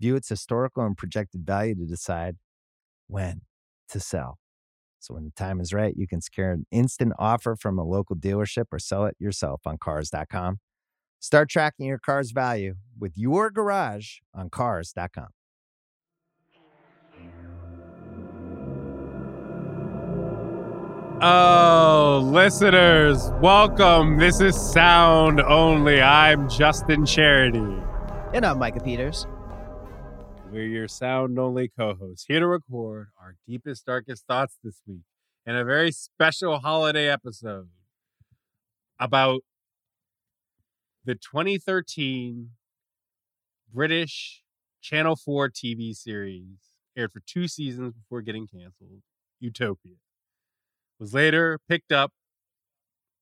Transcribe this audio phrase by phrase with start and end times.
[0.00, 2.36] view its historical and projected value to decide
[3.06, 3.42] when
[3.90, 4.38] to sell.
[4.98, 8.16] So when the time is right, you can secure an instant offer from a local
[8.16, 10.58] dealership or sell it yourself on cars.com.
[11.18, 15.28] Start tracking your car's value with your garage on cars.com.
[21.22, 24.16] Oh, listeners, welcome.
[24.16, 26.00] This is Sound Only.
[26.00, 27.76] I'm Justin Charity.
[28.32, 29.26] And I'm Micah Peters.
[30.52, 35.02] We're your sound only co hosts here to record our deepest, darkest thoughts this week
[35.46, 37.68] in a very special holiday episode
[38.98, 39.42] about
[41.04, 42.50] the 2013
[43.72, 44.42] British
[44.82, 46.58] Channel 4 TV series
[46.96, 49.02] aired for two seasons before getting canceled
[49.38, 49.94] Utopia.
[50.98, 52.10] Was later picked up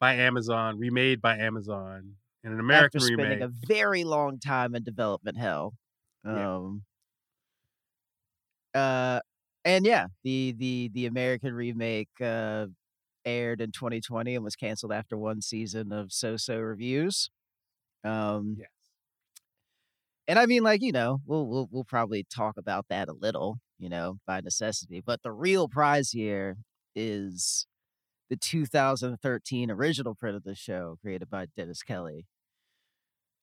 [0.01, 3.43] by Amazon, remade by Amazon in an American After spending remake.
[3.43, 5.75] a very long time in development hell.
[6.25, 6.85] Um,
[8.79, 9.21] uh,
[9.65, 12.67] and yeah, the the the American remake uh,
[13.25, 17.31] aired in 2020 and was canceled after one season of so-so reviews.
[18.05, 18.69] Um, Yes.
[20.27, 23.59] and I mean, like you know, we'll we'll we'll probably talk about that a little,
[23.79, 25.01] you know, by necessity.
[25.05, 26.59] But the real prize here
[26.95, 27.67] is
[28.31, 32.27] the 2013 original print of the show, created by Dennis Kelly.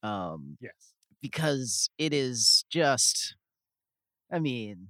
[0.03, 0.93] Um, Yes.
[1.21, 3.35] because it is just,
[4.31, 4.89] I mean,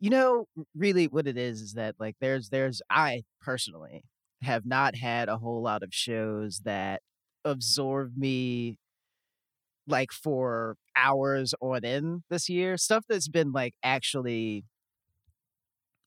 [0.00, 4.04] you know, really what it is is that like there's there's I personally
[4.42, 7.02] have not had a whole lot of shows that
[7.44, 8.78] absorb me
[9.86, 12.76] like for hours on end this year.
[12.76, 14.64] Stuff that's been like actually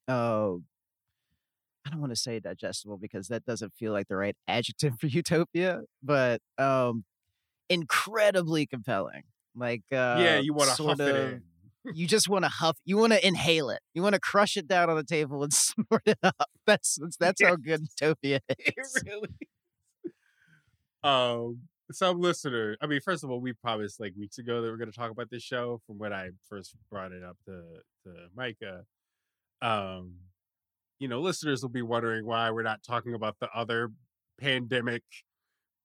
[0.08, 0.56] uh
[1.86, 5.06] I don't want to say digestible because that doesn't feel like the right adjective for
[5.06, 7.04] utopia, but um
[7.68, 9.24] incredibly compelling.
[9.56, 11.44] Like uh yeah, you want to sort huff it of- in.
[11.94, 14.68] You just want to huff you want to inhale it you want to crush it
[14.68, 18.74] down on the table and snort it up that's that's, that's how good utopia it
[18.76, 19.48] is really is.
[21.02, 21.60] Um,
[21.92, 24.76] some listener, I mean, first of all, we promised like weeks ago that we are
[24.76, 27.62] going to talk about this show from when I first brought it up to
[28.04, 28.84] to Micah.
[29.62, 30.14] Um,
[30.98, 33.90] you know, listeners will be wondering why we're not talking about the other
[34.38, 35.02] pandemic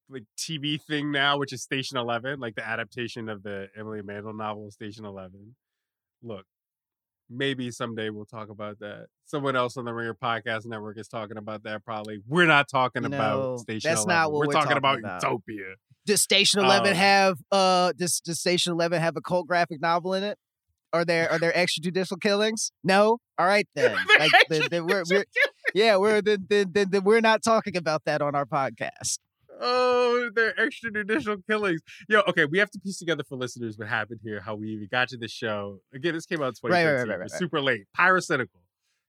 [0.08, 4.34] like TV thing now, which is Station Eleven, like the adaptation of the Emily Mandel
[4.34, 5.56] novel Station Eleven.
[6.22, 6.44] Look,
[7.30, 9.06] maybe someday we'll talk about that.
[9.24, 11.84] Someone else on the Ringer Podcast Network is talking about that.
[11.84, 13.90] Probably we're not talking You about Station.
[13.90, 14.08] that's 11.
[14.08, 15.22] not what we're, we're talking, talking about, about.
[15.22, 15.74] Utopia.
[16.06, 20.14] does station 11 Um, have uh does, does station 11 have a cult graphic novel
[20.14, 20.38] in it
[20.92, 25.24] are there are there extrajudicial killings no all right then like then, then we're, we're
[25.74, 29.18] yeah we're then, then, then, then we're not talking about that on our podcast
[29.60, 31.80] Oh, they're extrajudicial killings.
[32.08, 34.88] Yo, okay, we have to piece together for listeners what happened here, how we even
[34.90, 35.80] got to the show.
[35.94, 37.08] Again, this came out in Right, 2013.
[37.08, 37.84] right, right, right, super late.
[37.96, 38.48] Pyrocynical.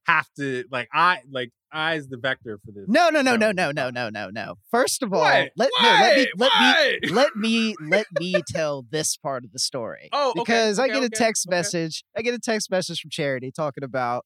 [0.06, 2.84] Have to like I like I is the vector for this.
[2.88, 6.16] no no no no no no no no no first of all let no, let
[6.16, 10.08] me let me let me let me tell this part of the story.
[10.14, 12.04] Oh, okay, because I okay, get a text message.
[12.16, 14.24] I get a text message from Charity talking about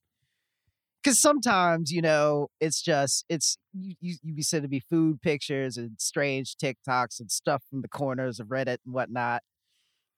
[1.03, 5.77] because sometimes you know it's just it's you, you you be sending me food pictures
[5.77, 9.41] and strange TikToks and stuff from the corners of Reddit and whatnot,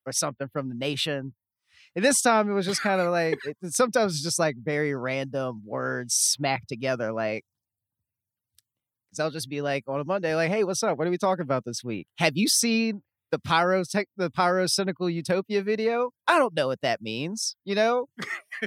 [0.05, 1.33] or something from the nation.
[1.95, 4.93] And this time it was just kind of like it, sometimes it's just like very
[4.95, 7.11] random words smacked together.
[7.13, 7.43] Like,
[9.09, 10.97] because I'll just be like on a Monday, like, "Hey, what's up?
[10.97, 12.07] What are we talking about this week?
[12.17, 16.11] Have you seen the pyrotech the pyro cynical utopia video?
[16.27, 18.07] I don't know what that means, you know,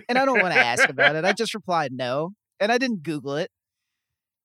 [0.09, 1.25] and I don't want to ask about it.
[1.25, 3.51] I just replied no, and I didn't Google it.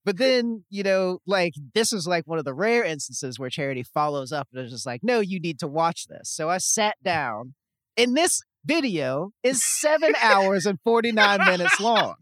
[0.06, 3.84] But then, you know, like this is like one of the rare instances where charity
[3.84, 6.30] follows up and is just like, no, you need to watch this.
[6.30, 7.54] So I sat down,
[7.96, 12.16] and this video is seven hours and 49 minutes long.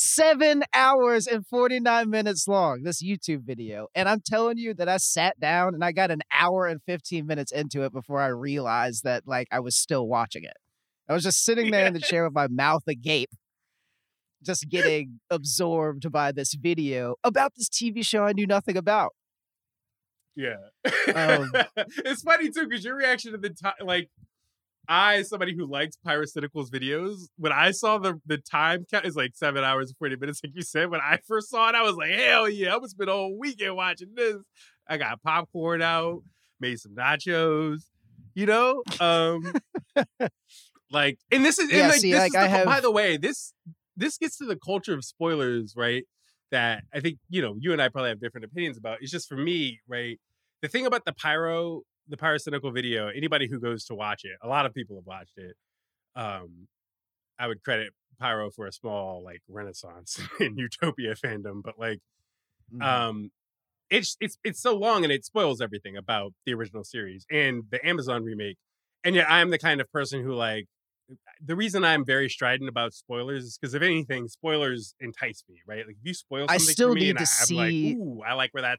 [0.00, 3.88] Seven hours and 49 minutes long, this YouTube video.
[3.96, 7.26] And I'm telling you that I sat down and I got an hour and 15
[7.26, 10.56] minutes into it before I realized that, like, I was still watching it.
[11.08, 13.30] I was just sitting there in the chair with my mouth agape
[14.46, 19.16] just getting absorbed by this video about this TV show I knew nothing about.
[20.36, 20.58] Yeah.
[21.12, 21.50] Um,
[22.04, 24.10] it's funny too, because your reaction to the time, like,
[24.88, 29.32] I, somebody who likes Pyrocynical's videos, when I saw the the time count is like
[29.34, 31.94] seven hours and 40 minutes, like you said, when I first saw it, I was
[31.96, 34.36] like, hell yeah, I'm gonna spend a whole weekend watching this.
[34.88, 36.22] I got popcorn out,
[36.58, 37.82] made some nachos,
[38.34, 38.82] you know?
[38.98, 39.52] Um
[40.90, 43.16] like and this is, and like, see, this like, is the, have- by the way,
[43.16, 43.52] this
[43.96, 46.04] this gets to the culture of spoilers, right?
[46.50, 48.98] That I think, you know, you and I probably have different opinions about.
[49.02, 50.18] It's just for me, right?
[50.62, 54.48] The thing about the pyro, the pyrocynical video, anybody who goes to watch it, a
[54.48, 55.56] lot of people have watched it.
[56.16, 56.68] Um,
[57.38, 62.00] I would credit Pyro for a small like renaissance in Utopia fandom, but like
[62.74, 62.82] mhm.
[62.82, 63.30] um
[63.90, 67.84] it's it's it's so long and it spoils everything about the original series and the
[67.86, 68.56] Amazon remake.
[69.04, 70.66] And yet I'm the kind of person who like
[71.42, 75.86] the reason I'm very strident about spoilers is because if anything, spoilers entice me, right?
[75.86, 77.98] Like if you spoil I still for me need and to I, I'm see- like,
[77.98, 78.78] ooh, I like where that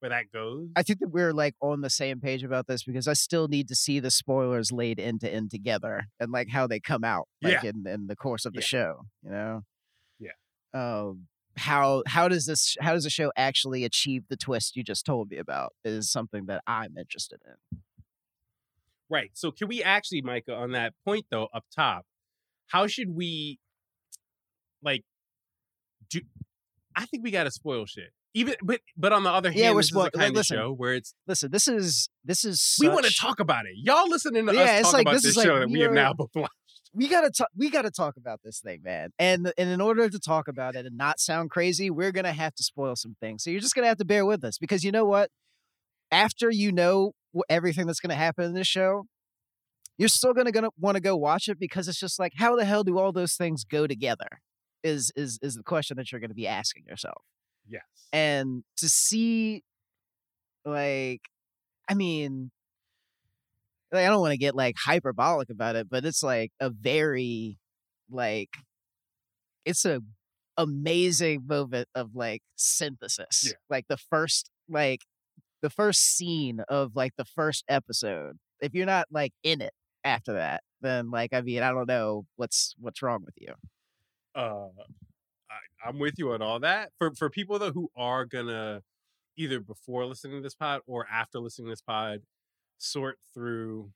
[0.00, 0.68] where that goes.
[0.76, 3.68] I think that we're like on the same page about this because I still need
[3.68, 7.28] to see the spoilers laid end to end together and like how they come out
[7.42, 8.66] like in, in the course of the Yeah.
[8.66, 9.62] show, you know?
[10.18, 10.32] Yeah.
[10.74, 15.04] Um how how does this how does the show actually achieve the twist you just
[15.04, 17.78] told me about is something that I'm interested in.
[19.10, 19.30] Right.
[19.34, 22.04] So can we actually, Micah, on that point though, up top,
[22.68, 23.58] how should we
[24.82, 25.02] like
[26.10, 26.20] do
[26.94, 28.10] I think we gotta spoil shit.
[28.34, 30.56] Even but but on the other hand, Yeah, we're this spoil- is the kind listen.
[30.58, 33.72] of show where it's Listen, this is this is we want to talk about it.
[33.76, 35.70] Y'all listening to Yeah, us it's talk like, about this this, is like show that
[35.70, 36.52] we have now both watched.
[36.92, 40.18] we gotta talk we gotta talk about this thing man and and in order to
[40.18, 43.50] talk about it and not sound crazy we're gonna have to spoil some things so
[43.50, 45.30] you're just gonna have to bear with us because you know what
[46.10, 47.12] after you know
[47.48, 49.04] everything that's gonna happen in this show
[49.98, 52.64] you're still gonna gonna want to go watch it because it's just like how the
[52.64, 54.40] hell do all those things go together
[54.82, 57.22] is is is the question that you're gonna be asking yourself
[57.68, 57.82] Yes.
[58.12, 59.62] and to see
[60.64, 61.20] like
[61.88, 62.50] i mean
[63.92, 67.58] like, i don't want to get like hyperbolic about it but it's like a very
[68.10, 68.50] like
[69.64, 70.00] it's a
[70.56, 73.52] amazing moment of like synthesis Yeah.
[73.70, 75.02] like the first like
[75.62, 79.72] the first scene of like the first episode if you're not like in it
[80.04, 83.54] after that then like i mean i don't know what's what's wrong with you
[84.34, 84.66] uh
[85.50, 86.90] I, I'm with you on all that.
[86.98, 88.82] For for people though who are gonna
[89.36, 92.20] either before listening to this pod or after listening to this pod
[92.78, 93.90] sort through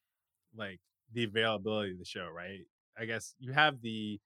[0.56, 0.80] like
[1.12, 2.60] the availability of the show, right?
[2.98, 4.20] I guess you have the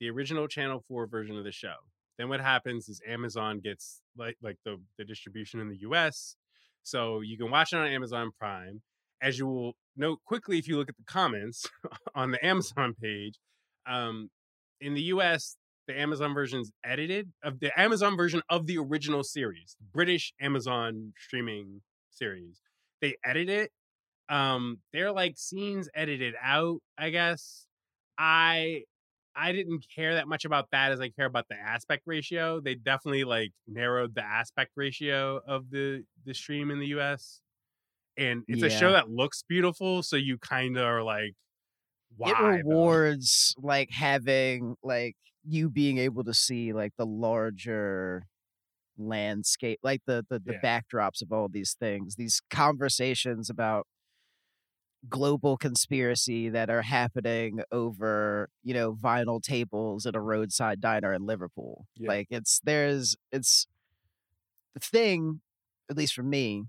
[0.00, 1.74] the original channel 4 version of the show.
[2.18, 6.36] Then what happens is Amazon gets like like the the distribution in the US.
[6.82, 8.82] So you can watch it on Amazon Prime.
[9.20, 11.68] As you will note quickly if you look at the comments
[12.14, 13.38] on the Amazon page,
[13.86, 14.30] um,
[14.80, 15.56] in the US,
[15.88, 21.80] the Amazon version's edited of the Amazon version of the original series, British Amazon streaming
[22.10, 22.60] series.
[23.00, 23.72] They edit it.
[24.28, 27.66] Um, they're like scenes edited out, I guess.
[28.18, 28.82] I
[29.34, 32.60] I didn't care that much about that as I care about the aspect ratio.
[32.60, 37.40] They definitely like narrowed the aspect ratio of the the stream in the US.
[38.18, 41.34] And it's a show that looks beautiful, so you kind of are like,
[42.16, 42.30] why?
[42.30, 42.46] it though?
[42.48, 45.16] rewards like having like
[45.48, 48.26] you being able to see like the larger
[48.98, 50.60] landscape like the the, the Yeah.
[50.62, 53.86] backdrops of all these things these conversations about
[55.08, 61.24] global conspiracy that are happening over you know vinyl tables at a roadside diner in
[61.24, 62.08] liverpool Yeah.
[62.08, 63.68] like it's there's it's
[64.74, 65.40] the thing
[65.90, 66.64] at least for me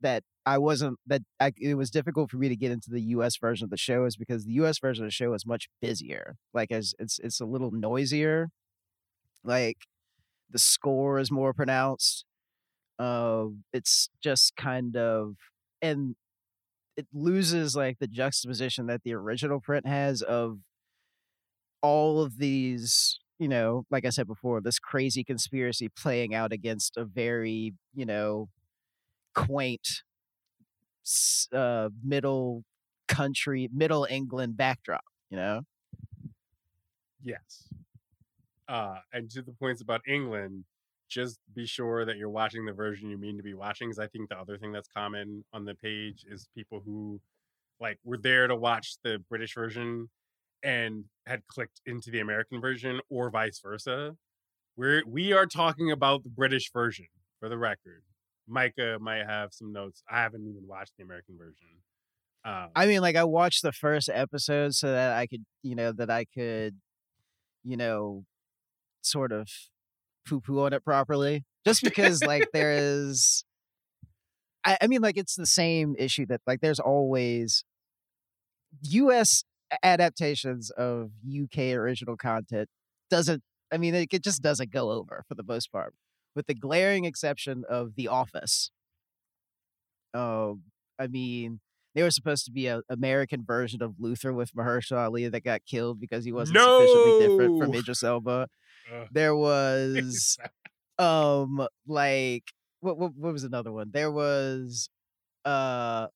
[0.00, 3.36] that I wasn't that I, it was difficult for me to get into the U.S.
[3.36, 4.78] version of the show is because the U.S.
[4.78, 6.36] version of the show is much busier.
[6.52, 8.48] Like as it's it's a little noisier.
[9.44, 9.78] Like
[10.50, 12.24] the score is more pronounced.
[12.98, 15.34] Uh, it's just kind of
[15.80, 16.14] and
[16.96, 20.58] it loses like the juxtaposition that the original print has of
[21.82, 26.96] all of these you know like i said before this crazy conspiracy playing out against
[26.96, 28.48] a very you know
[29.34, 30.02] quaint
[31.52, 32.64] uh middle
[33.08, 35.62] country middle england backdrop you know
[37.22, 37.68] Yes.
[38.68, 40.64] Uh, and to the points about England,
[41.08, 43.88] just be sure that you're watching the version you mean to be watching.
[43.88, 47.20] Because I think the other thing that's common on the page is people who,
[47.80, 50.08] like, were there to watch the British version
[50.62, 54.16] and had clicked into the American version, or vice versa.
[54.76, 57.06] We're we are talking about the British version
[57.40, 58.02] for the record.
[58.48, 60.02] Micah might have some notes.
[60.10, 61.68] I haven't even watched the American version.
[62.44, 65.92] Um, I mean, like I watched the first episode so that I could, you know,
[65.92, 66.76] that I could,
[67.62, 68.24] you know,
[69.02, 69.48] sort of
[70.26, 71.44] poo poo on it properly.
[71.64, 73.44] Just because, like, there is,
[74.64, 77.64] I, I mean, like, it's the same issue that, like, there's always
[78.82, 79.44] U.S.
[79.82, 82.68] adaptations of UK original content
[83.10, 83.42] doesn't.
[83.72, 85.94] I mean, it, it just doesn't go over for the most part,
[86.34, 88.70] with the glaring exception of The Office.
[90.14, 90.62] Um,
[90.98, 91.60] I mean,
[91.94, 95.64] they were supposed to be an American version of Luther with Mahershala Ali that got
[95.66, 98.48] killed because he wasn't sufficiently different from Idris Elba.
[98.92, 99.08] Ugh.
[99.12, 100.38] There was
[100.98, 102.44] um like
[102.80, 103.90] what, what what was another one?
[103.92, 104.88] There was
[105.44, 106.06] uh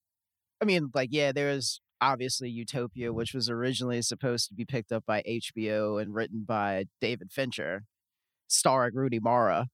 [0.60, 4.92] I mean like yeah, there was obviously Utopia which was originally supposed to be picked
[4.92, 7.84] up by HBO and written by David Fincher
[8.48, 9.68] starring Rooney Mara.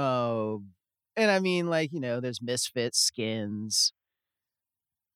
[0.00, 0.70] Um
[1.16, 3.92] and I mean like, you know, there's Misfits, Skins,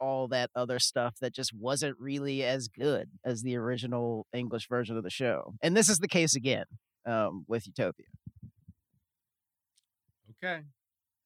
[0.01, 4.97] all that other stuff that just wasn't really as good as the original English version
[4.97, 5.55] of the show.
[5.63, 6.67] And this is the case again
[7.07, 8.07] um, with Utopia.
[10.45, 10.63] Okay.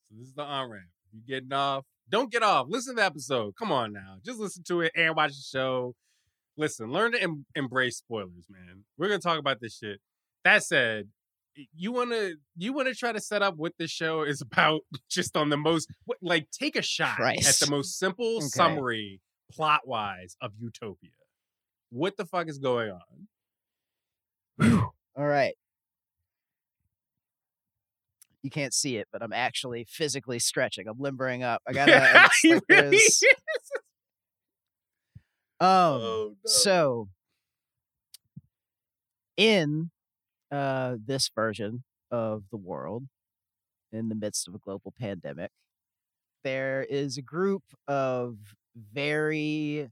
[0.08, 0.84] So this is the on ramp.
[1.12, 1.84] You getting off?
[2.08, 2.66] Don't get off.
[2.68, 3.54] Listen to the episode.
[3.58, 4.18] Come on now.
[4.24, 5.94] Just listen to it and watch the show.
[6.56, 8.84] Listen, learn to em- embrace spoilers, man.
[8.96, 10.00] We're gonna talk about this shit.
[10.44, 11.08] That said,
[11.74, 15.48] you wanna you wanna try to set up what this show is about just on
[15.48, 15.88] the most
[16.22, 18.46] like take a shot at the most simple Okay.
[18.46, 21.10] summary plot wise of Utopia.
[21.90, 22.92] What the fuck is going
[24.60, 24.82] on?
[25.16, 25.54] All right.
[28.42, 30.86] You can't see it, but I'm actually physically stretching.
[30.86, 31.62] I'm limbering up.
[31.66, 32.28] I gotta.
[32.44, 32.96] like really
[35.60, 36.46] um, Oh, no.
[36.48, 37.08] So,
[39.36, 39.90] in
[40.50, 43.04] uh, this version of the world,
[43.92, 45.50] in the midst of a global pandemic,
[46.44, 48.36] there is a group of
[48.92, 49.88] very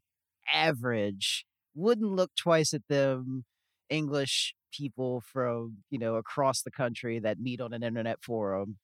[0.52, 1.44] average,
[1.74, 3.44] wouldn't look twice at them
[3.90, 8.76] English people from you know across the country that meet on an internet forum,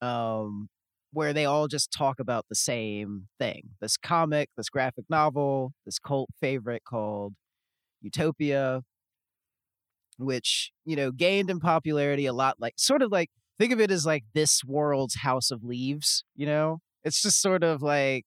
[0.00, 0.68] um,
[1.12, 5.98] where they all just talk about the same thing: this comic, this graphic novel, this
[5.98, 7.34] cult favorite called
[8.02, 8.82] Utopia,
[10.18, 12.56] which you know gained in popularity a lot.
[12.60, 16.24] Like sort of like think of it as like this world's House of Leaves.
[16.34, 18.24] You know, it's just sort of like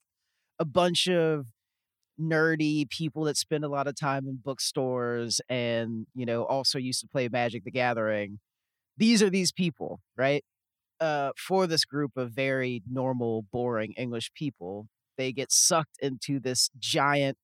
[0.60, 1.46] a bunch of
[2.20, 7.00] nerdy people that spend a lot of time in bookstores and you know also used
[7.00, 8.40] to play magic the gathering
[8.98, 10.44] these are these people right
[11.00, 16.70] uh for this group of very normal boring english people they get sucked into this
[16.80, 17.38] giant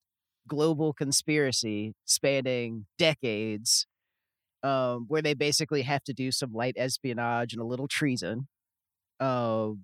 [0.47, 3.85] global conspiracy spanning decades
[4.63, 8.47] um where they basically have to do some light espionage and a little treason
[9.19, 9.81] um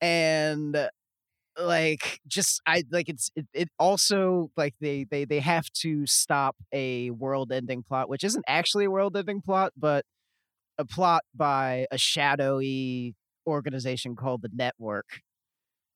[0.00, 0.88] and
[1.60, 6.56] like just i like it's it, it also like they they they have to stop
[6.72, 10.04] a world ending plot which isn't actually a world ending plot but
[10.78, 13.14] a plot by a shadowy
[13.46, 15.20] organization called the network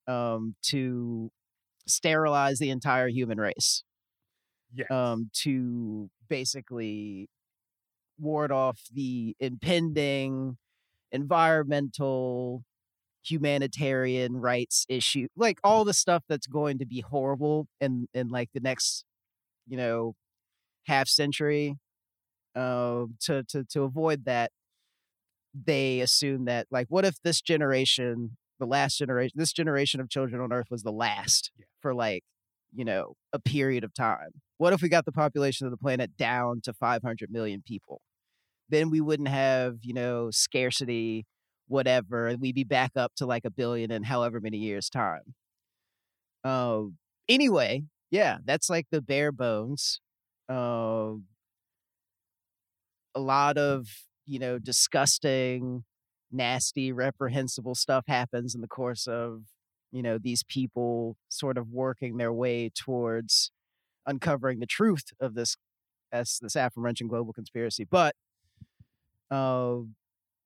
[0.08, 1.30] um to
[1.88, 3.84] sterilize the entire human race
[4.74, 4.90] Yes.
[4.90, 7.28] um to basically
[8.18, 10.56] ward off the impending
[11.12, 12.64] environmental
[13.24, 18.50] humanitarian rights issue like all the stuff that's going to be horrible in in like
[18.54, 19.04] the next
[19.66, 20.14] you know
[20.86, 21.76] half century
[22.56, 24.50] uh, to to to avoid that
[25.54, 30.40] they assume that like what if this generation the last generation this generation of children
[30.40, 31.64] on earth was the last Yeah.
[31.80, 32.22] for like
[32.74, 36.16] you know a period of time what if we got the population of the planet
[36.16, 38.00] down to 500 million people?
[38.68, 41.26] Then we wouldn't have you know scarcity
[41.68, 45.34] whatever and we'd be back up to like a billion in however many years time.
[46.44, 46.96] Um
[47.28, 50.00] anyway yeah that's like the bare bones
[50.48, 51.24] um
[53.14, 53.86] a lot of
[54.26, 55.84] you know disgusting
[56.30, 59.42] nasty reprehensible stuff happens in the course of
[59.92, 63.50] you know these people sort of working their way towards
[64.06, 65.56] uncovering the truth of this
[66.12, 67.84] as this aforementioned global conspiracy.
[67.84, 68.14] But
[69.30, 69.78] uh,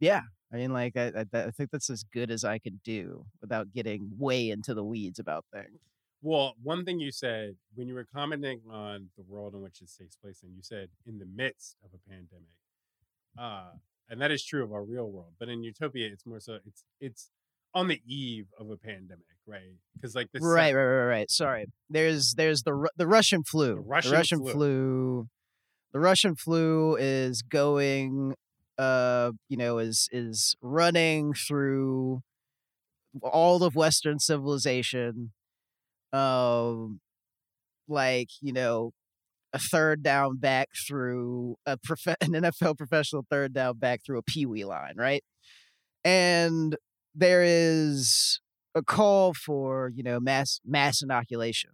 [0.01, 3.27] yeah, I mean, like I, I, I think that's as good as I can do
[3.41, 5.79] without getting way into the weeds about things.
[6.23, 9.97] Well, one thing you said when you were commenting on the world in which this
[9.97, 12.49] takes place, and you said in the midst of a pandemic,
[13.39, 13.77] uh,
[14.09, 15.33] and that is true of our real world.
[15.39, 17.31] But in Utopia, it's more so it's it's
[17.73, 19.63] on the eve of a pandemic, right?
[19.95, 21.31] Because like this, Right, right, right, right.
[21.31, 21.67] Sorry.
[21.89, 23.77] There's there's the the Russian flu.
[23.77, 24.53] The Russian flu.
[24.53, 25.29] flu.
[25.93, 28.35] The Russian flu is going
[28.79, 32.23] uh, you know, is is running through
[33.23, 35.33] all of western civilization.
[36.13, 37.01] Um
[37.89, 38.93] like, you know,
[39.53, 44.23] a third down back through a prof- an NFL professional third down back through a
[44.23, 45.23] peewee line, right?
[46.05, 46.77] And
[47.15, 48.41] there is
[48.75, 51.71] a call for you know mass mass inoculation.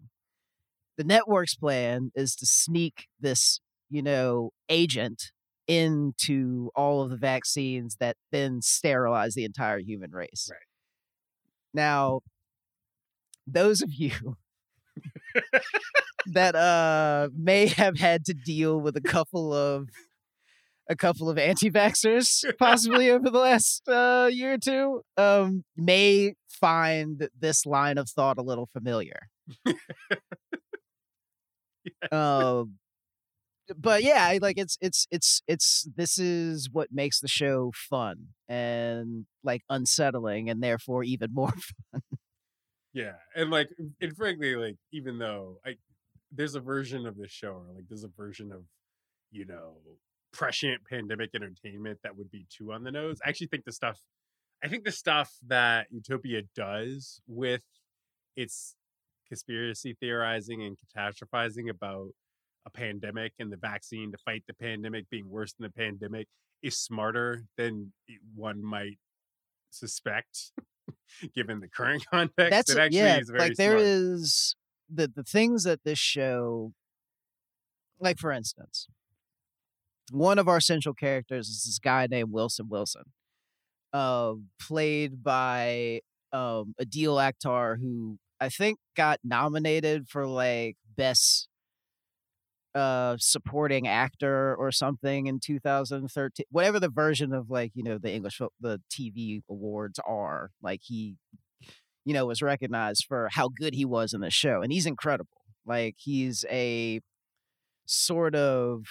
[0.97, 3.61] The network's plan is to sneak this
[3.91, 5.33] you know agent
[5.67, 10.49] into all of the vaccines that then sterilize the entire human race.
[10.51, 10.61] Right.
[11.75, 12.21] Now,
[13.47, 14.37] those of you
[16.27, 19.89] that uh may have had to deal with a couple of
[20.89, 27.29] a couple of anti-vaxxers possibly over the last uh, year or two um may find
[27.39, 29.29] this line of thought a little familiar
[32.13, 32.75] um
[33.77, 39.27] but yeah like it's it's it's it's this is what makes the show fun and
[39.43, 41.53] like unsettling and therefore even more
[41.93, 42.03] fun.
[42.97, 43.69] Yeah, and like,
[44.01, 45.75] and frankly, like, even though I,
[46.33, 48.63] there's a version of this show, or like, there's a version of,
[49.31, 49.77] you know,
[50.33, 53.19] prescient pandemic entertainment that would be too on the nose.
[53.23, 54.01] I actually think the stuff,
[54.63, 57.63] I think the stuff that Utopia does with
[58.37, 58.75] its
[59.29, 62.11] conspiracy theorizing and catastrophizing about
[62.67, 66.27] a pandemic and the vaccine to fight the pandemic being worse than the pandemic
[66.63, 67.93] is smarter than
[68.35, 68.99] one might
[69.71, 70.53] suspect
[71.35, 73.83] given the current context that's it actually yeah is very like there smart.
[73.83, 74.57] is
[74.93, 76.73] the the things that this show
[78.01, 78.89] like for instance
[80.13, 83.03] one of our central characters is this guy named wilson wilson
[83.93, 86.01] uh, played by
[86.33, 91.49] um adeel akhtar who i think got nominated for like best
[92.75, 98.13] uh supporting actor or something in 2013 whatever the version of like you know the
[98.13, 101.17] english the tv awards are like he
[102.07, 105.43] you know was recognized for how good he was in the show and he's incredible.
[105.67, 107.01] Like he's a
[107.87, 108.85] sort of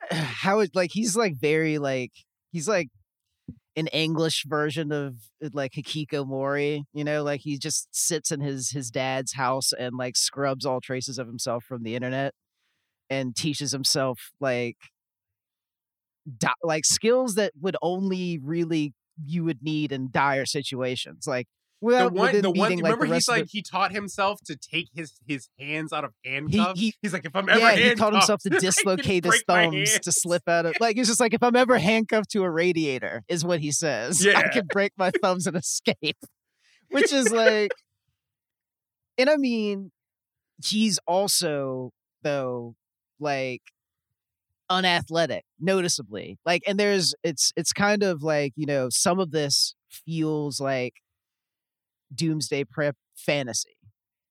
[0.10, 2.12] how it like he's like very like
[2.52, 2.88] he's like
[3.76, 8.70] an English version of uh, like hikikomori, you know, like he just sits in his
[8.70, 12.34] his dad's house and like scrubs all traces of himself from the internet
[13.10, 14.78] and teaches himself like
[16.38, 18.92] di- like skills that would only really
[19.24, 21.46] you would need in dire situations, like
[21.90, 22.70] the one, the one.
[22.76, 26.04] like, Remember, the he's the- like he taught himself to take his his hands out
[26.04, 26.78] of handcuffs.
[26.80, 30.12] he- he's like, if I'm ever yeah, he taught himself to dislocate his thumbs to
[30.12, 33.44] slip out of like it's just like if I'm ever handcuffed to a radiator, is
[33.44, 34.24] what he says.
[34.26, 34.48] I Yeah.
[34.48, 36.16] can break my thumbs and escape.
[36.90, 37.70] Which is like
[39.18, 39.90] and I mean,
[40.64, 41.90] he's also
[42.22, 42.74] though
[43.20, 43.62] like
[44.70, 46.38] unathletic, noticeably.
[46.44, 50.94] Like and there's it's it's kind of like, you know, some of this feels like
[52.14, 53.76] doomsday prep fantasy.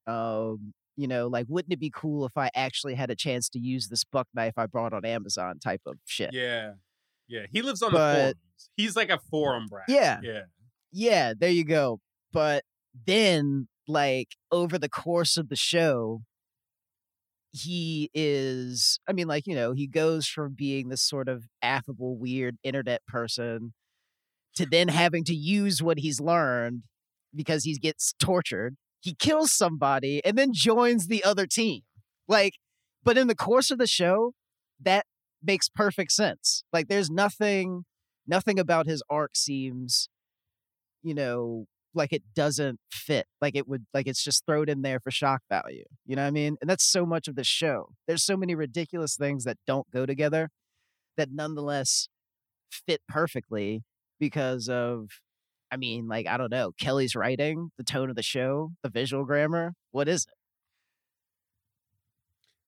[0.08, 3.60] Um you know, like, wouldn't it be cool if I actually had a chance to
[3.60, 6.30] use this buck knife I bought on Amazon type of shit?
[6.34, 6.74] Yeah,
[7.28, 7.48] yeah.
[7.52, 8.36] He lives on But- the forums.
[8.78, 9.86] He's like a forum brat.
[9.88, 10.20] Yeah.
[10.22, 10.42] yeah.
[10.92, 12.00] Yeah, there you go.
[12.32, 12.64] But
[13.08, 16.22] then, like, over the course of the show,
[17.52, 22.18] he is, I mean, like, you know, he goes from being this sort of affable,
[22.18, 23.74] weird internet person
[24.56, 26.84] to then having to use what he's learned
[27.36, 28.76] because he gets tortured.
[29.02, 31.82] He kills somebody and then joins the other team.
[32.28, 32.54] Like,
[33.04, 34.34] but in the course of the show,
[34.82, 35.06] that
[35.44, 36.64] makes perfect sense.
[36.72, 37.84] Like, there's nothing,
[38.26, 40.08] nothing about his arc seems
[41.04, 43.28] you know, like it doesn't fit.
[43.42, 45.84] Like it would, like it's just thrown in there for shock value.
[46.06, 46.58] You know what I mean?
[46.62, 47.90] And that's so much of the show.
[48.08, 50.50] There's so many ridiculous things that don't go together
[51.18, 52.08] that nonetheless
[52.72, 53.84] fit perfectly
[54.20, 55.10] because of,
[55.74, 59.26] I mean, like, I don't know, Kelly's writing, the tone of the show, the visual
[59.26, 59.74] grammar.
[59.90, 60.34] What is it?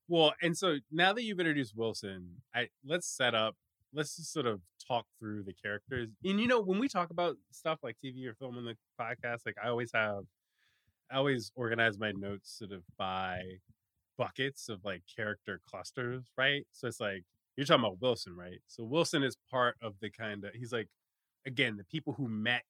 [0.07, 3.55] Well, and so now that you've introduced Wilson, I let's set up
[3.93, 6.09] let's just sort of talk through the characters.
[6.23, 9.45] And you know, when we talk about stuff like TV or film in the podcast,
[9.45, 10.23] like I always have,
[11.11, 13.41] I always organize my notes sort of by
[14.17, 16.65] buckets of like character clusters, right?
[16.71, 17.23] So it's like
[17.55, 18.59] you're talking about Wilson, right?
[18.67, 20.89] So Wilson is part of the kind of he's like
[21.45, 22.63] again the people who met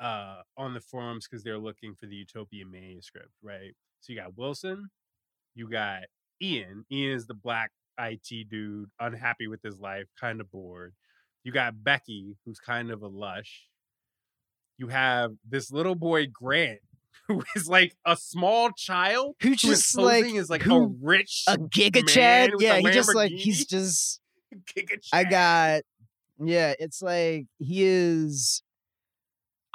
[0.00, 3.72] uh on the forums because they're looking for the Utopian manuscript, right?
[4.00, 4.90] So you got Wilson,
[5.54, 6.02] you got
[6.40, 6.84] Ian.
[6.90, 10.94] Ian is the black IT dude, unhappy with his life, kind of bored.
[11.44, 13.66] You got Becky, who's kind of a lush.
[14.76, 16.78] You have this little boy Grant,
[17.28, 20.68] who is like a small child Who who is just like posing as like a
[20.68, 22.52] who- rich a Giga Chad.
[22.58, 24.20] Yeah, he just like he's just
[24.76, 25.82] Giga I got
[26.40, 28.62] yeah, it's like he is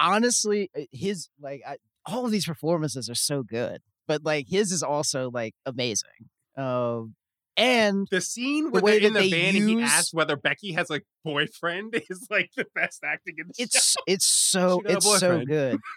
[0.03, 4.71] honestly uh, his like I, all of these performances are so good, but like his
[4.71, 6.29] is also like amazing.
[6.57, 7.15] Um
[7.55, 10.89] and the scene where way they're in the van and he asks whether Becky has
[10.89, 13.63] like boyfriend is like the best acting in the show.
[13.63, 15.79] it's it's so She got a it's so good.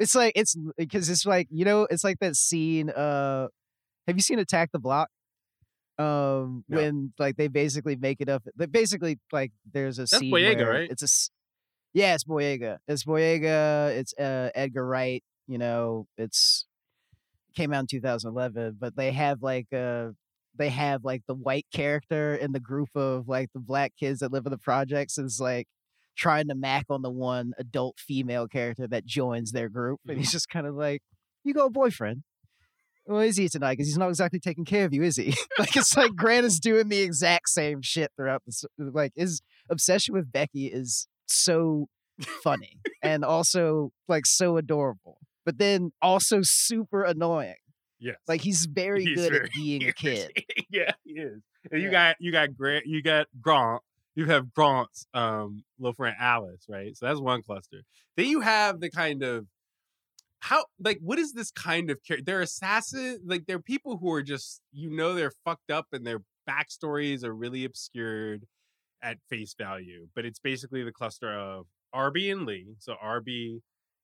[0.00, 2.90] It's like it's because it's like you know it's like that scene.
[2.90, 3.46] Uh,
[4.08, 5.08] have you seen Attack the Block?
[5.98, 6.78] Um, No.
[6.78, 8.42] when like they basically make it up.
[8.56, 10.90] They basically like there's a That's scene Boyega, where right?
[10.90, 11.30] It's a
[11.94, 12.78] yeah, it's Boyega.
[12.88, 13.96] It's Boyega.
[13.96, 15.22] It's uh, Edgar Wright.
[15.46, 16.66] You know, it's
[17.54, 20.08] came out in 2011, but they have like uh
[20.56, 24.32] they have like the white character in the group of like the black kids that
[24.32, 25.66] live in the projects is like
[26.16, 30.32] trying to mac on the one adult female character that joins their group, and he's
[30.32, 31.00] just kind of like,
[31.44, 32.22] "You got a boyfriend."
[33.06, 33.74] Well, is he tonight?
[33.74, 35.36] Because he's not exactly taking care of you, is he?
[35.58, 38.64] like it's like Grant is doing the exact same shit throughout this.
[38.78, 41.88] Like his obsession with Becky is so
[42.42, 47.56] funny and also like so adorable, but then also super annoying.
[47.98, 48.16] yes.
[48.28, 50.30] Like he's very He's good very at being a kid.
[50.70, 51.40] yeah, he is.
[51.70, 53.82] And you got you got Grant, you got Grant,
[54.14, 56.96] you have Grant's um little friend Alice, right?
[56.96, 57.82] So that's one cluster.
[58.16, 59.46] Then you have the kind of
[60.40, 62.24] how like what is this kind of character?
[62.26, 66.20] They're assassins, like they're people who are just you know they're fucked up and their
[66.48, 68.44] backstories are really obscured
[69.04, 70.08] at face value.
[70.14, 72.74] But it's basically the cluster of Arby and Lee.
[72.78, 73.60] So Arby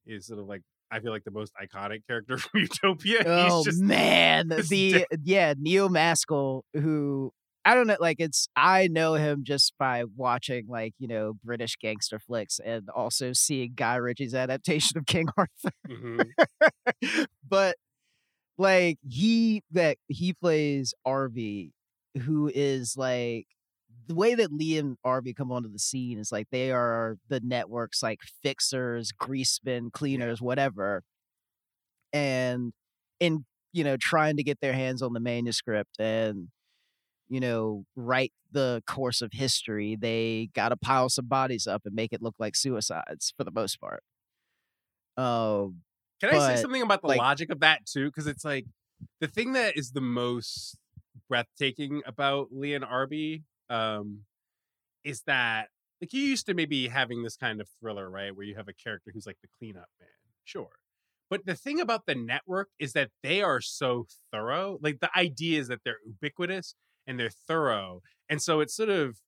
[0.07, 3.23] is sort of like I feel like the most iconic character from Utopia.
[3.27, 7.33] Oh He's just man, the yeah Neil Maskell, who
[7.65, 11.77] I don't know, like it's I know him just by watching like you know British
[11.81, 15.71] gangster flicks and also seeing Guy Ritchie's adaptation of King Arthur.
[15.89, 17.27] Mhm.
[17.49, 17.77] but
[18.59, 21.73] like he that he plays Arby,
[22.23, 23.47] who is like
[24.11, 27.38] the way that Lee and Arby come onto the scene is like they are the
[27.44, 31.05] network's like fixers, greasemen, cleaners, whatever.
[32.12, 32.73] And
[33.20, 36.49] in you know trying to get their hands on the manuscript and
[37.29, 41.94] you know write the course of history, they got to pile some bodies up and
[41.94, 44.03] make it look like suicides for the most part.
[45.16, 45.83] Um,
[46.20, 48.07] Can I say something about the like- logic of that too?
[48.07, 48.66] Because it's like
[49.20, 50.79] the thing that is the most
[51.29, 54.20] breathtaking about Lee and Arby um,
[55.04, 55.68] is that
[56.00, 58.72] like you used to maybe having this kind of thriller, right, where you have a
[58.72, 60.09] character who's like the cleanup man,
[60.44, 60.70] sure.
[61.28, 64.78] But the thing about the network is that they are so thorough.
[64.83, 66.74] Like the idea is that they're ubiquitous
[67.06, 69.18] and they're thorough, and so it's sort of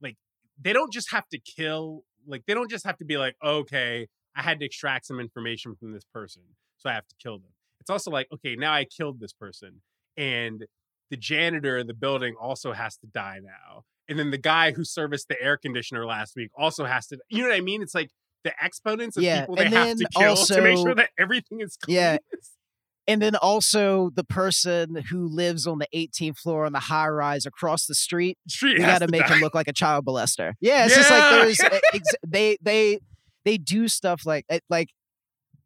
[0.00, 0.16] like
[0.60, 2.04] they don't just have to kill.
[2.26, 5.74] Like they don't just have to be like, okay, I had to extract some information
[5.74, 6.42] from this person,
[6.78, 7.52] so I have to kill them.
[7.80, 9.82] It's also like, okay, now I killed this person,
[10.16, 10.64] and
[11.10, 13.84] the janitor in the building also has to die now.
[14.08, 17.18] And then the guy who serviced the air conditioner last week also has to.
[17.28, 17.82] You know what I mean?
[17.82, 18.10] It's like
[18.44, 21.10] the exponents of Yeah, people they and have to then also, to make sure that
[21.18, 21.96] everything is clean.
[21.96, 22.16] Yeah,
[23.06, 27.46] and then also the person who lives on the 18th floor on the high rise
[27.46, 29.34] across the street Street you got to make die.
[29.34, 31.60] him look like a child molester yeah it's just like there's
[31.94, 32.98] ex- they they
[33.44, 34.90] they do stuff like like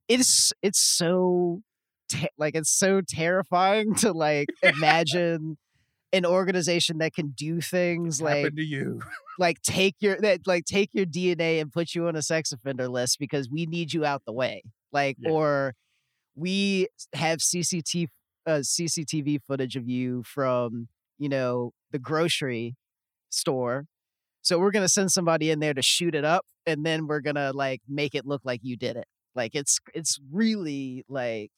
[0.08, 1.60] it's it's so
[2.08, 5.56] te- like it's so terrifying to like imagine
[6.12, 9.00] an organization that can do things like to you.
[9.38, 12.88] like take your that like take your DNA and put you on a sex offender
[12.88, 14.62] list because we need you out the way.
[14.92, 15.30] Like Yeah.
[15.30, 15.74] or
[16.36, 18.08] we have CCTV
[18.46, 20.88] uh, CCTV footage of you from,
[21.18, 22.76] you know, the grocery
[23.30, 23.86] store.
[24.42, 27.20] So we're going to send somebody in there to shoot it up and then we're
[27.20, 29.06] going to like make it look like you did it.
[29.34, 31.50] Like it's it's really like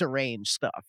[0.00, 0.86] deranged stuff.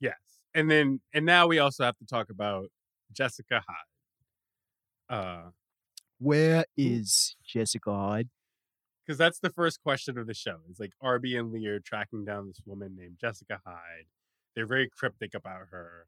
[0.00, 0.14] Yes.
[0.54, 2.70] And then and now we also have to talk about
[3.12, 5.18] Jessica Hyde.
[5.18, 5.50] Uh
[6.18, 8.28] Where is Jessica Hyde?
[9.06, 10.58] because that's the first question of the show.
[10.68, 14.06] It's like Arby and Lee are tracking down this woman named Jessica Hyde.
[14.54, 16.06] They're very cryptic about her.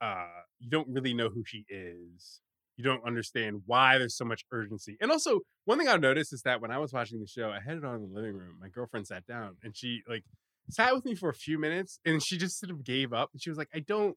[0.00, 2.42] uh, you don't really know who she is.
[2.76, 4.96] You don't understand why there's so much urgency.
[5.00, 7.60] And also, one thing I've noticed is that when I was watching the show, I
[7.60, 8.58] had it on in the living room.
[8.60, 10.24] My girlfriend sat down and she like
[10.68, 13.30] sat with me for a few minutes and she just sort of gave up.
[13.32, 14.16] And she was like, I don't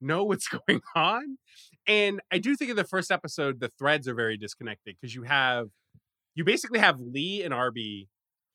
[0.00, 1.38] know what's going on.
[1.86, 5.22] And I do think in the first episode, the threads are very disconnected because you
[5.22, 5.68] have,
[6.34, 8.08] you basically have Lee and Arby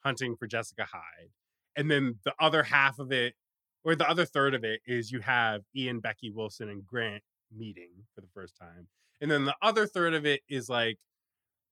[0.04, 1.30] hunting for Jessica Hyde.
[1.76, 3.34] And then the other half of it,
[3.84, 7.24] or the other third of it, is you have Ian, Becky, Wilson, and Grant
[7.56, 8.88] meeting for the first time.
[9.22, 10.98] And then the other third of it is like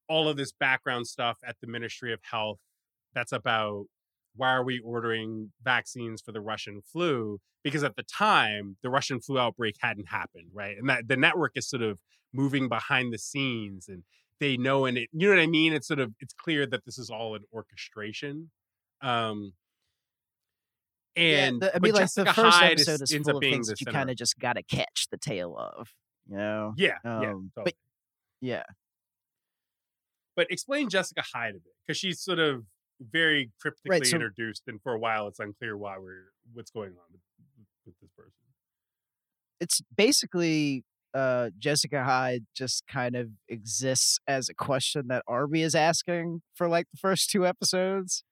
[0.08, 2.60] all of this background stuff at the Ministry of Health
[3.13, 3.86] that's about
[4.39, 7.39] why are we ordering vaccines for the Russian flu?
[7.63, 10.78] Because at the time, the Russian flu outbreak hadn't happened, right?
[10.78, 11.99] And that the network is sort of
[12.34, 14.04] moving behind the scenes and
[14.39, 15.73] they know and it you know what I mean?
[15.73, 18.49] It's sort of it's clear that this is all an orchestration.
[19.02, 19.54] Um
[21.15, 23.41] and yeah, the, I mean, like Jessica the first Hyde episode is, is full of
[23.41, 25.89] things that you kind of just got to catch the tail of,
[26.30, 26.73] you know?
[26.78, 27.63] yeah, yeah, Um, totally.
[27.65, 27.73] but
[28.39, 28.63] yeah,
[30.36, 32.63] but explain Jessica Hyde a bit because she's sort of
[32.99, 37.07] very cryptically so- introduced, and for a while it's unclear why we're what's going on
[37.12, 37.21] with,
[37.85, 38.33] with this person.
[39.59, 40.83] it's basically
[41.13, 46.67] uh Jessica Hyde just kind of exists as a question that Arby is asking for
[46.67, 48.23] like the first two episodes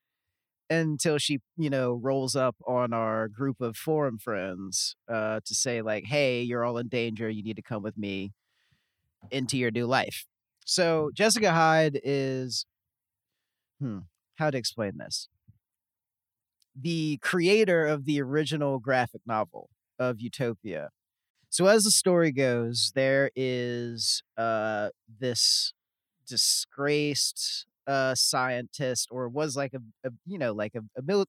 [0.69, 5.81] until she, you know, rolls up on our group of forum friends uh to say
[5.81, 7.29] like, "Hey, you're all in danger.
[7.29, 8.33] You need to come with me
[9.31, 10.25] into your new life."
[10.65, 12.65] So, Jessica Hyde is
[13.79, 13.99] hmm,
[14.37, 15.29] how to explain this?
[16.79, 19.69] The creator of the original graphic novel
[19.99, 20.89] of Utopia
[21.49, 25.73] so as the story goes, there is uh this
[26.27, 31.27] disgraced uh scientist or was like a, a you know like a a, mil-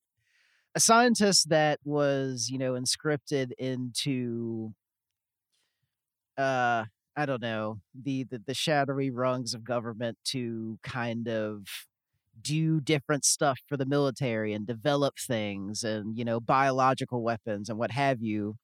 [0.75, 4.73] a scientist that was you know inscripted into
[6.37, 6.85] uh
[7.17, 11.67] I don't know the, the the shadowy rungs of government to kind of
[12.43, 17.79] do different stuff for the military and develop things and you know biological weapons and
[17.79, 18.57] what have you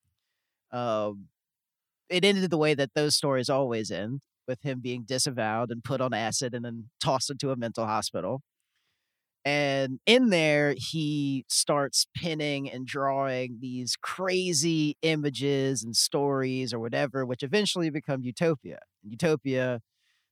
[0.72, 1.26] um
[2.08, 6.00] it ended the way that those stories always end with him being disavowed and put
[6.00, 8.42] on acid and then tossed into a mental hospital.
[9.46, 17.26] And in there he starts pinning and drawing these crazy images and stories or whatever
[17.26, 18.78] which eventually become utopia.
[19.02, 19.80] Utopia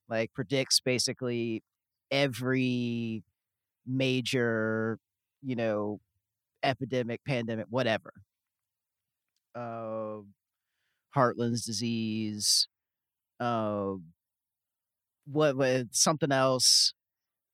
[0.09, 1.63] like predicts basically
[2.11, 3.23] every
[3.85, 4.97] major
[5.41, 5.99] you know
[6.63, 8.13] epidemic pandemic whatever
[9.55, 10.17] uh,
[11.15, 12.67] Heartland's disease,
[13.39, 13.93] uh,
[15.25, 16.93] what, what something else,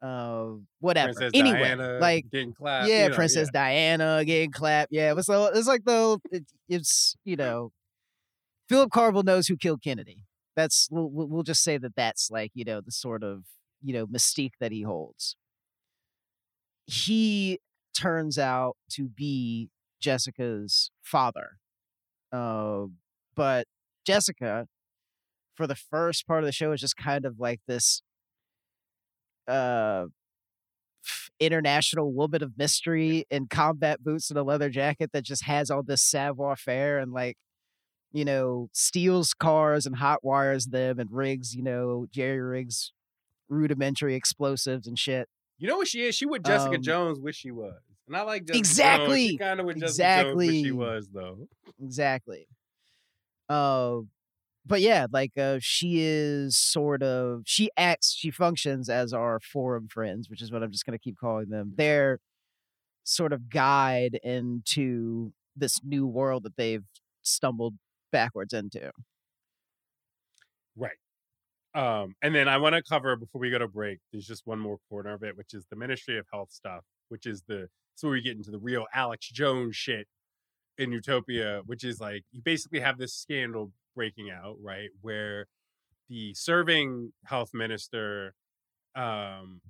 [0.02, 0.48] uh,
[0.80, 1.14] whatever.
[1.14, 2.88] Princess anyway, Diana like getting clapped.
[2.88, 4.92] yeah, you know, Princess Diana getting clapped.
[4.92, 7.72] Yeah, it was so it's like the it, it's you know,
[8.70, 10.24] Philip Carvel knows who killed Kennedy.
[10.56, 13.44] That's we'll we'll we'll just say that that's like you know the sort of
[13.84, 15.36] you know mystique that he holds.
[16.90, 17.60] He
[17.96, 21.58] turns out to be Jessica's father,
[22.32, 22.86] uh,
[23.36, 23.68] but
[24.06, 24.68] Jessica,
[25.56, 28.02] for the first part of the show, is just kind of like this
[29.48, 30.06] uh
[31.40, 35.82] international woman of mystery in combat boots and a leather jacket that just has all
[35.84, 37.38] this savoir faire and like
[38.12, 42.94] you know steals cars and hot wires them and rigs you know jerry rigs
[43.50, 45.28] rudimentary explosives and shit
[45.60, 46.16] You know what she is?
[46.16, 47.76] She what Jessica Um, Jones wish she was.
[48.08, 51.48] And I like Jessica Exactly, Kind of what Jessica Jones wish she was, though.
[51.82, 52.48] exactly
[53.50, 53.98] uh
[54.66, 59.88] but yeah like uh she is sort of she acts she functions as our forum
[59.88, 62.20] friends which is what i'm just going to keep calling them they're
[63.04, 66.84] sort of guide into this new world that they've
[67.24, 67.76] stumbled
[68.12, 68.92] backwards into
[70.76, 70.98] Right.
[71.76, 74.00] Um, and then I want to cover before we go to break.
[74.12, 77.26] There's just one more corner of it, which is the Ministry of Health stuff, which
[77.26, 80.08] is the so we get into the real Alex Jones shit
[80.78, 85.48] in Utopia, which is like you basically have this scandal breaking out, right, where
[86.08, 88.34] the serving health minister,
[88.96, 89.62] um,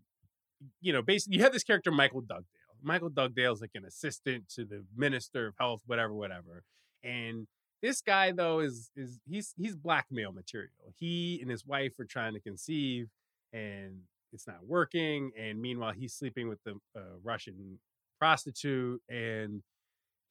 [0.79, 2.45] you know, basically you have this character Michael Dugdale.
[2.81, 6.63] Michael Dugdale is like an assistant to the minister of health, whatever, whatever,
[7.03, 7.47] and
[7.81, 10.93] this guy though is is he's he's blackmail material.
[10.97, 13.07] He and his wife are trying to conceive,
[13.53, 13.99] and
[14.33, 15.31] it's not working.
[15.37, 17.79] And meanwhile, he's sleeping with the uh, Russian
[18.19, 19.61] prostitute, and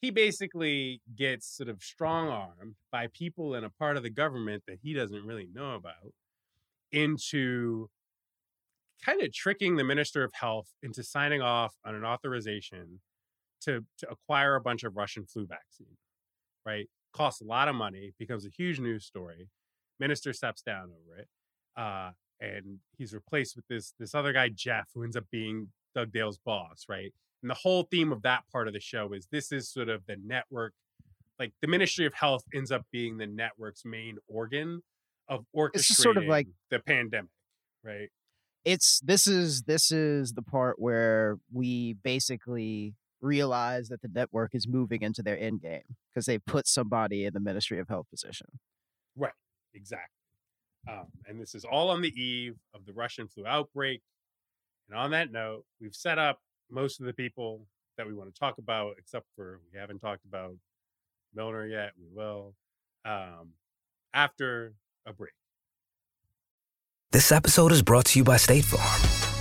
[0.00, 4.62] he basically gets sort of strong armed by people in a part of the government
[4.68, 6.12] that he doesn't really know about
[6.92, 7.88] into
[9.04, 13.00] kind of tricking the minister of health into signing off on an authorization
[13.60, 15.96] to to acquire a bunch of Russian flu vaccine,
[16.64, 16.88] right?
[17.12, 19.48] Costs a lot of money, becomes a huge news story.
[20.00, 21.28] Minister steps down over it,
[21.76, 26.38] uh, and he's replaced with this this other guy Jeff, who ends up being Dugdale's
[26.38, 27.12] boss, right?
[27.42, 30.06] And the whole theme of that part of the show is this is sort of
[30.06, 30.74] the network,
[31.38, 34.82] like the Ministry of Health ends up being the network's main organ
[35.28, 37.30] of orchestrating sort of like- the pandemic,
[37.84, 38.10] right?
[38.64, 44.66] it's this is this is the part where we basically realize that the network is
[44.68, 48.46] moving into their end game because they put somebody in the Ministry of Health position.
[49.16, 49.32] Right,
[49.74, 50.06] exactly.
[50.88, 54.00] Um, and this is all on the eve of the Russian flu outbreak.
[54.88, 58.38] And on that note, we've set up most of the people that we want to
[58.38, 60.54] talk about, except for we haven't talked about
[61.34, 61.92] Milner yet.
[61.98, 62.54] We will
[63.04, 63.50] um,
[64.14, 64.74] after
[65.06, 65.32] a break.
[67.10, 69.27] This episode is brought to you by State Farm.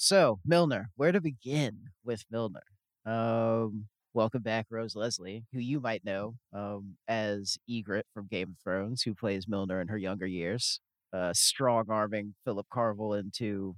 [0.00, 2.62] So, Milner, where to begin with Milner?
[3.04, 8.62] Um, welcome back, Rose Leslie, who you might know um, as Ygritte from Game of
[8.62, 10.78] Thrones, who plays Milner in her younger years,
[11.12, 13.74] uh, strong arming Philip Carvel into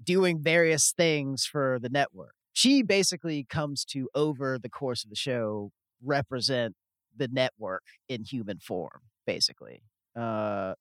[0.00, 2.34] doing various things for the network.
[2.52, 6.76] She basically comes to, over the course of the show, represent
[7.16, 9.82] the network in human form, basically.
[10.14, 10.74] Uh,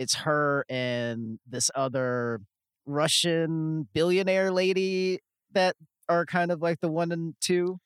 [0.00, 2.40] it's her and this other
[2.88, 5.20] Russian billionaire lady
[5.52, 5.76] that
[6.08, 7.78] are kind of like the one and two.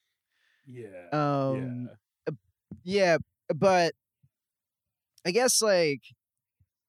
[0.65, 1.09] Yeah.
[1.11, 1.89] Um,
[2.83, 3.17] yeah,
[3.53, 3.93] but
[5.25, 6.01] I guess like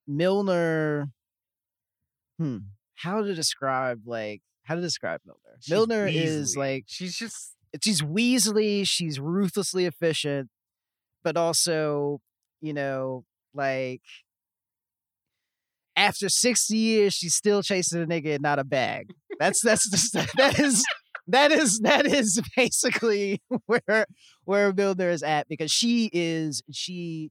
[0.06, 1.10] Milner.
[2.38, 2.58] Hmm,
[2.94, 5.58] how to describe like how to describe Milner?
[5.68, 8.86] Milner is like she's just she's Weasley.
[8.86, 10.50] She's ruthlessly efficient,
[11.22, 12.20] but also
[12.60, 13.24] you know
[13.54, 14.02] like
[15.96, 19.10] after 60 years, she's still chasing a nigga and not a bag.
[19.38, 20.84] That's that's just, that is
[21.26, 24.06] that is that is basically where
[24.44, 27.30] where Builder is at because she is she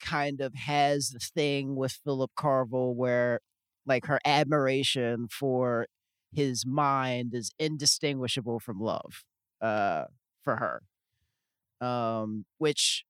[0.00, 3.40] kind of has the thing with Philip Carvel where
[3.86, 5.86] like her admiration for
[6.34, 9.22] his mind is indistinguishable from love
[9.60, 10.04] uh
[10.42, 13.04] for her um which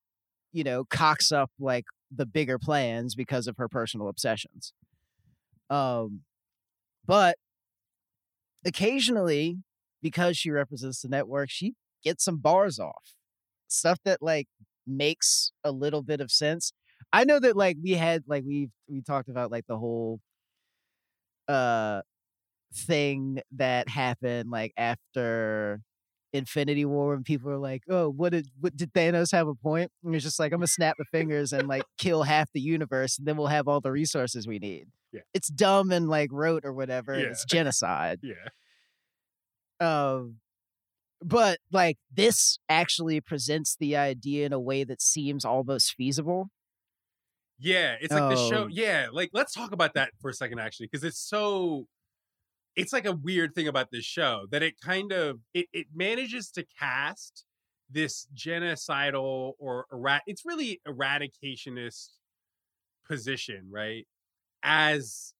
[0.52, 1.84] you know cocks up like
[2.14, 4.72] the bigger plans because of her personal obsessions.
[5.70, 6.20] Um,
[7.06, 7.36] but
[8.64, 9.58] occasionally,
[10.02, 13.14] because she represents the network, she gets some bars off.
[13.68, 14.48] Stuff that like
[14.86, 16.72] makes a little bit of sense.
[17.12, 20.20] I know that like we had like we we talked about like the whole
[21.48, 22.02] uh
[22.74, 25.80] thing that happened like after
[26.32, 29.90] Infinity War and people are like, "Oh, what did what did Thanos have a point?"
[30.04, 33.18] And it's just like, "I'm gonna snap the fingers and like kill half the universe,
[33.18, 35.20] and then we'll have all the resources we need." Yeah.
[35.34, 37.12] It's dumb and like rote or whatever.
[37.12, 38.20] and It's genocide.
[38.22, 38.48] yeah.
[39.80, 40.38] Um,
[41.20, 46.48] but like this actually presents the idea in a way that seems almost feasible.
[47.58, 48.62] Yeah, it's like the show.
[48.64, 51.86] Um, Yeah, like let's talk about that for a second, actually, because it's so.
[52.76, 56.50] It's like a weird thing about this show that it kind of it, it manages
[56.52, 57.44] to cast
[57.90, 59.86] this genocidal or.
[60.26, 62.10] It's really eradicationist
[63.06, 64.06] position, right?
[64.62, 65.34] As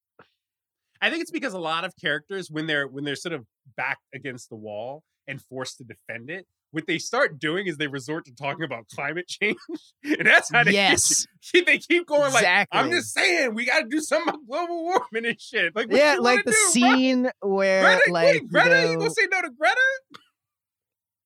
[1.01, 3.99] I think it's because a lot of characters, when they're when they're sort of back
[4.15, 8.25] against the wall and forced to defend it, what they start doing is they resort
[8.27, 9.57] to talking about climate change,
[10.05, 13.81] and that's how they yes, keep, they keep going like I'm just saying we got
[13.81, 15.75] to do something about global warming and shit.
[15.77, 16.95] Like yeah, like the do, bro?
[16.95, 19.81] scene where Greta, like wait, Greta, you you gonna say no to Greta?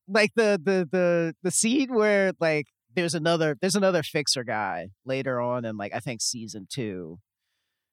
[0.08, 5.40] like the the the the scene where like there's another there's another fixer guy later
[5.40, 7.18] on in like I think season two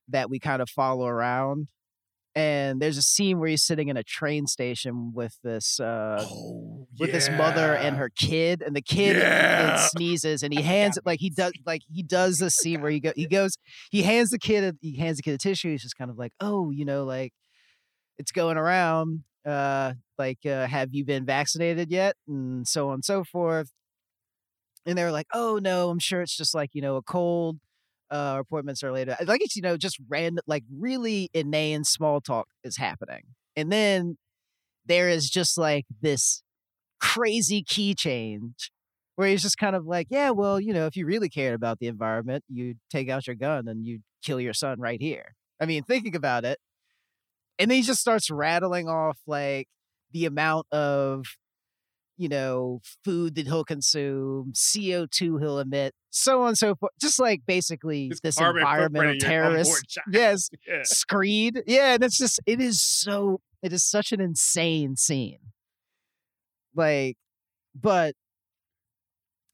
[0.10, 1.68] that we kind of follow around.
[2.36, 6.88] And there's a scene where he's sitting in a train station with this uh oh,
[7.00, 9.78] with this mother and her kid, and the kid Yeah.
[9.78, 13.00] sneezes, and he hands it like he does like he does this scene where he
[13.00, 13.56] go he goes
[13.92, 15.72] he hands the kid a, he hands the kid a tissue.
[15.72, 17.34] He's just kind of like, oh, you know, like
[18.18, 19.24] it's going around.
[19.46, 22.16] Uh, like, uh, have you been vaccinated yet?
[22.28, 23.72] And so on and so forth.
[24.86, 27.60] And they were like, oh no, I'm sure it's just like you know a cold.
[28.14, 29.18] Uh, appointments are later.
[29.26, 33.24] Like it's you know just random, like really inane small talk is happening,
[33.56, 34.18] and then
[34.86, 36.44] there is just like this
[37.02, 38.72] crazy key change
[39.16, 41.80] where he's just kind of like, yeah, well, you know, if you really cared about
[41.80, 45.36] the environment, you'd take out your gun and you'd kill your son right here.
[45.60, 46.60] I mean, thinking about it,
[47.58, 49.68] and then he just starts rattling off like
[50.12, 51.26] the amount of
[52.24, 57.20] you know food that he'll consume co2 he'll emit so on and so forth just
[57.20, 60.82] like basically His this environmental in your onboard terrorist yes Yeah.
[60.84, 65.40] screed yeah and it's just it is so it is such an insane scene
[66.74, 67.18] like
[67.76, 68.16] but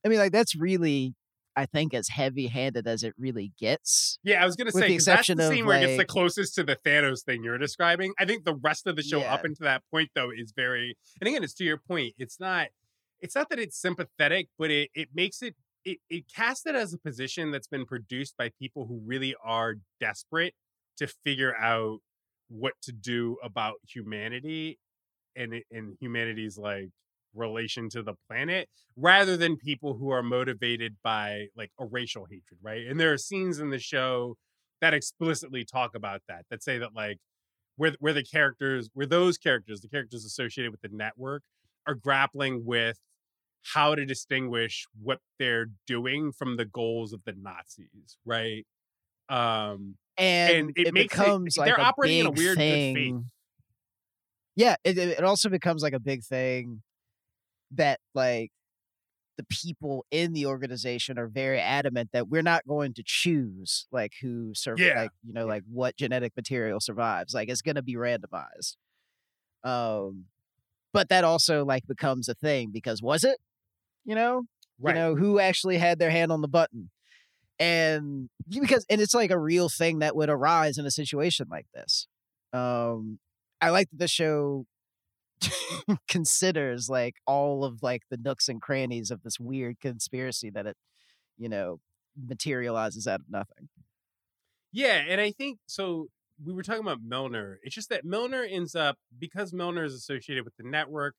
[0.04, 1.14] i mean like that's really
[1.60, 4.98] i think as heavy handed as it really gets Yeah, I was gonna say the
[5.04, 8.12] that's the of, scene where it gets the closest to the Thanos thing you're describing.
[8.18, 9.34] I think the rest of the show Yeah.
[9.34, 12.14] up until that point though is very and again it's to your point.
[12.18, 12.68] It's not
[13.20, 15.54] it's not that it's sympathetic, but it it makes it
[15.84, 19.74] it, it casts it as a position that's been produced by people who really are
[19.98, 20.54] desperate
[20.98, 21.98] to figure out
[22.48, 24.78] what to do about humanity
[25.36, 26.90] and and humanity's like
[27.34, 32.58] relation to the planet rather than people who are motivated by like a racial hatred
[32.62, 32.86] right?
[32.86, 34.36] And there are scenes in the show
[34.80, 37.18] that explicitly talk about that that say that like
[37.76, 41.42] where where the characters where those characters the characters associated with the network
[41.86, 42.98] are grappling with
[43.74, 48.66] how to distinguish what they're doing from the goals of the Nazis right?
[49.28, 52.56] Um and, And it it, makes it- becomes like they're a operating in a weird
[52.58, 53.30] thing.
[54.56, 56.82] Yeah, it it also becomes like a big thing
[57.72, 58.50] that like
[59.36, 64.12] the people in the organization are very adamant that we're not going to choose like
[64.20, 65.00] who sur- Yeah.
[65.02, 68.76] like you know like what genetic material survives like it's going to be randomized.
[69.64, 70.26] Um
[70.92, 73.38] but that also like becomes a thing because was it?
[74.04, 74.42] You know?
[74.78, 74.94] Right.
[74.96, 76.90] you know who actually had their hand on the button?
[77.58, 81.66] And because and it's like a real thing that would arise in a situation like
[81.74, 82.08] this.
[82.52, 83.18] Um
[83.62, 84.64] i like that the show
[86.08, 90.76] considers like all of like the nooks and crannies of this weird conspiracy that it
[91.38, 91.80] you know
[92.16, 93.68] materializes out of nothing
[94.72, 96.08] Yeah, and I think so.
[96.42, 97.60] We were talking about Milner.
[97.62, 101.14] It's just that Milner ends up because Milner is associated with the network,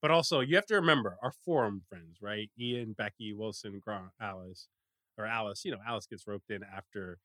[0.00, 2.50] but also you have to remember our forum friends, right?
[2.58, 3.82] Ian, Becky, Wilson,
[4.20, 4.68] Alice,
[5.18, 5.64] or Alice.
[5.64, 7.18] You know, Alice gets roped in after,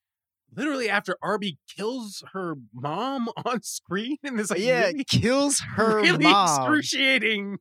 [0.54, 6.00] literally after Arby kills her mom on screen in this like yeah really, kills her
[6.02, 7.58] really mom excruciating.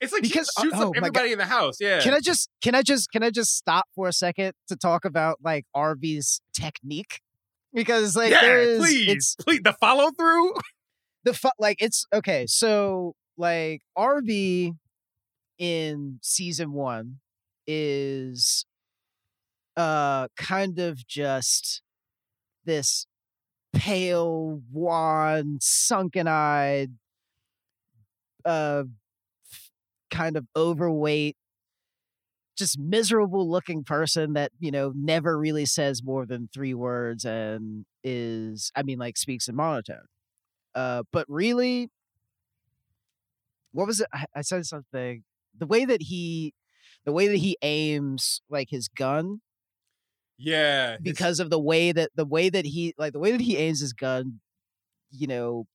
[0.00, 1.76] It's like Because- she uh, shoots oh up everybody in the house.
[1.80, 4.76] Yeah, Can I just can I just can I just stop for a second to
[4.76, 7.20] talk about like Arby's technique?
[7.72, 10.52] Because like yeah, there is please, it's please, the follow through.
[11.24, 14.74] the fu- like it's okay, so like Arby
[15.58, 17.16] in season 1
[17.66, 18.64] is
[19.76, 21.82] uh kind of just
[22.64, 23.06] this
[23.72, 26.92] pale, wan, sunken-eyed
[28.44, 28.84] uh
[30.10, 31.36] kind of overweight
[32.56, 37.84] just miserable looking person that you know never really says more than three words and
[38.04, 40.06] is i mean like speaks in monotone.
[40.74, 41.88] Uh but really
[43.72, 44.06] what was it?
[44.12, 45.24] I, I said something.
[45.58, 46.54] The way that he
[47.04, 49.40] the way that he aims like his gun
[50.36, 53.56] Yeah, because of the way that the way that he like the way that he
[53.56, 54.40] aims his gun
[55.10, 55.66] you know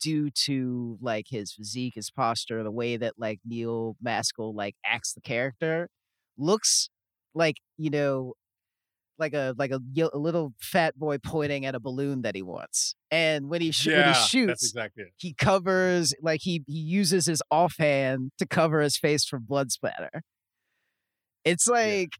[0.00, 5.12] due to like his physique his posture the way that like neil maskell like acts
[5.14, 5.88] the character
[6.36, 6.88] looks
[7.34, 8.34] like you know
[9.18, 9.80] like a like a,
[10.12, 12.94] a little fat boy pointing at a balloon that he wants.
[13.10, 17.42] And when he sh- when he shoots exactly he covers like he he uses his
[17.50, 20.22] offhand to cover his face from blood splatter.
[21.44, 22.10] It's like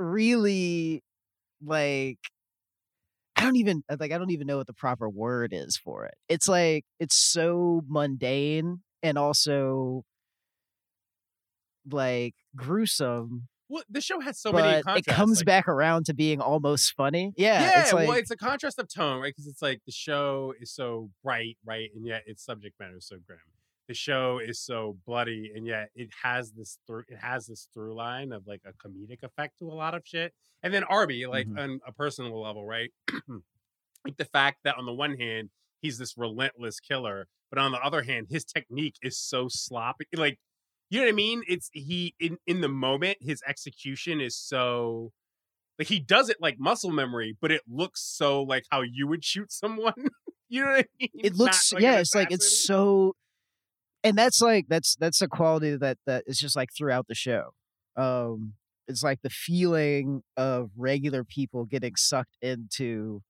[0.00, 1.02] really
[1.64, 2.18] like
[3.36, 6.04] I don't even uh, like I don't even know what the proper word is for
[6.06, 6.14] it.
[6.28, 10.04] It's like it's so mundane and also
[11.90, 16.14] like gruesome, Well, the show has so many but it comes like- back around to
[16.14, 17.32] being almost funny.
[17.36, 19.32] Yeah, Yeah, it's like well, it's a contrast of tone, right?
[19.34, 23.06] Because it's like the show is so bright, right, and yet its subject matter is
[23.06, 23.38] so grim.
[23.90, 27.92] The show is so bloody and yet it has this through it has this through
[27.92, 30.32] line of like a comedic effect to a lot of shit
[30.62, 31.58] and then arby like Mhm.
[31.58, 32.92] on a personal level right?
[34.06, 35.50] Like the fact that on the one hand
[35.82, 40.38] he's this relentless killer but on the other hand his technique is so sloppy like
[40.88, 41.42] you know what i mean?
[41.48, 45.10] It's he in in the moment his execution is so
[45.80, 49.24] like he does it like muscle memory but it looks so like how you would
[49.24, 49.94] shoot someone
[50.48, 51.10] you know what i mean?
[51.24, 53.16] It Not looks like yeah it's like it's so
[54.04, 57.50] and that's like that's that's a quality that that is just like throughout the show
[57.96, 58.54] um
[58.88, 63.22] it's like the feeling of regular people getting sucked into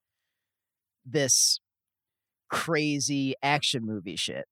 [1.05, 1.61] this
[2.51, 4.45] crazy action movie shit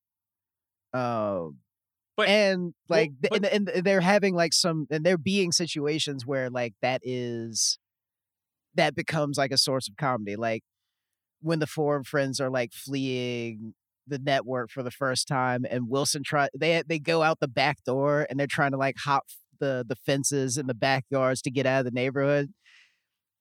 [0.93, 1.57] um
[2.17, 6.51] But- and like but- and, and they're having like some and they're being situations where
[6.51, 7.79] like that is
[8.75, 10.63] that becomes like a source of comedy like
[11.41, 13.75] when the four friends are like fleeing
[14.09, 17.77] the network for the first time and wilson try they they go out the back
[17.85, 19.25] door and they're trying to like hop
[19.61, 22.49] the the fences in the backyards to get out of the neighborhood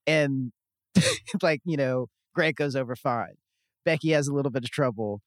[0.07, 0.51] and
[1.41, 2.07] like you know
[2.37, 3.35] grant goes over fine.
[3.83, 5.21] Becky has a little bit of trouble.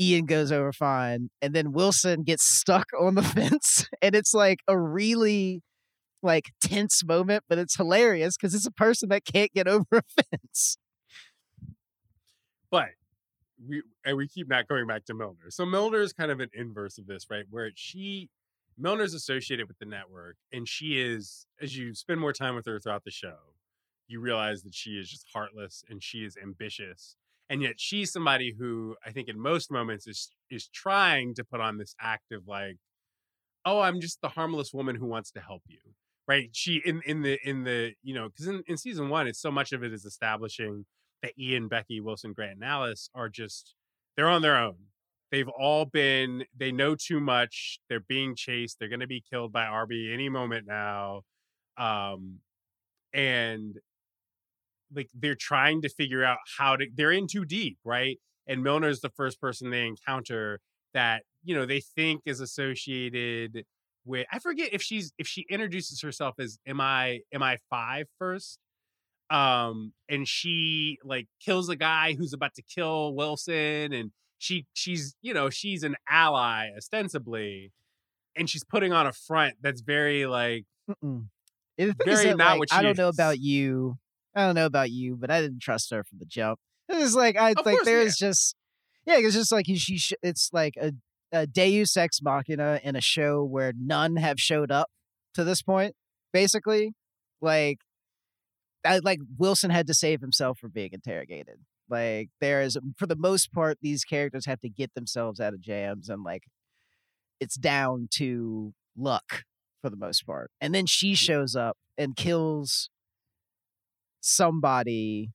[0.00, 4.60] Ian goes over fine, and then Wilson gets stuck on the fence, and it's like
[4.68, 5.62] a really
[6.22, 10.02] like tense moment, but it's hilarious because it's a person that can't get over a
[10.30, 10.76] fence.
[12.70, 12.88] but
[13.66, 15.50] we and we keep not going back to Milner.
[15.50, 17.44] So Milner is kind of an inverse of this, right?
[17.50, 18.30] Where she
[18.76, 22.78] Milner's associated with the network, and she is as you spend more time with her
[22.78, 23.36] throughout the show,
[24.06, 27.16] you realize that she is just heartless and she is ambitious.
[27.50, 31.60] And yet she's somebody who I think in most moments is is trying to put
[31.60, 32.76] on this act of like,
[33.64, 35.78] oh, I'm just the harmless woman who wants to help you.
[36.26, 36.50] Right.
[36.52, 39.50] She in in the in the, you know, because in, in season one, it's so
[39.50, 40.84] much of it is establishing
[41.22, 43.74] that Ian, Becky, Wilson, Grant, and Alice are just
[44.16, 44.76] they're on their own.
[45.30, 47.80] They've all been they know too much.
[47.88, 48.78] They're being chased.
[48.78, 51.22] They're going to be killed by Arby any moment now.
[51.76, 52.40] Um
[53.14, 53.76] and
[54.94, 58.18] like they're trying to figure out how to they're in too deep, right?
[58.46, 60.60] And Milner's the first person they encounter
[60.94, 63.64] that, you know, they think is associated
[64.04, 68.06] with I forget if she's if she introduces herself as am I am I five
[68.18, 68.58] first?
[69.30, 75.14] Um and she like kills a guy who's about to kill wilson and she she's
[75.20, 77.72] you know she's an ally ostensibly
[78.36, 80.64] and she's putting on a front that's very like
[81.76, 83.98] is Very not like, what I don't know about you.
[84.34, 86.58] I don't know about you, but I didn't trust her from the jump.
[86.88, 88.56] It was like I Of like there's just
[89.06, 89.98] yeah, it's just like she.
[89.98, 90.92] sh- It's like a,
[91.32, 94.88] a Deus ex machina in a show where none have showed up
[95.34, 95.94] to this point.
[96.32, 96.92] Basically,
[97.40, 97.78] like
[98.84, 101.58] I like Wilson had to save himself from being interrogated.
[101.90, 105.60] Like there is for the most part, these characters have to get themselves out of
[105.60, 106.44] jams and like
[107.40, 109.44] it's down to luck
[109.82, 110.50] for the most part.
[110.60, 112.90] And then she shows up and kills
[114.20, 115.30] somebody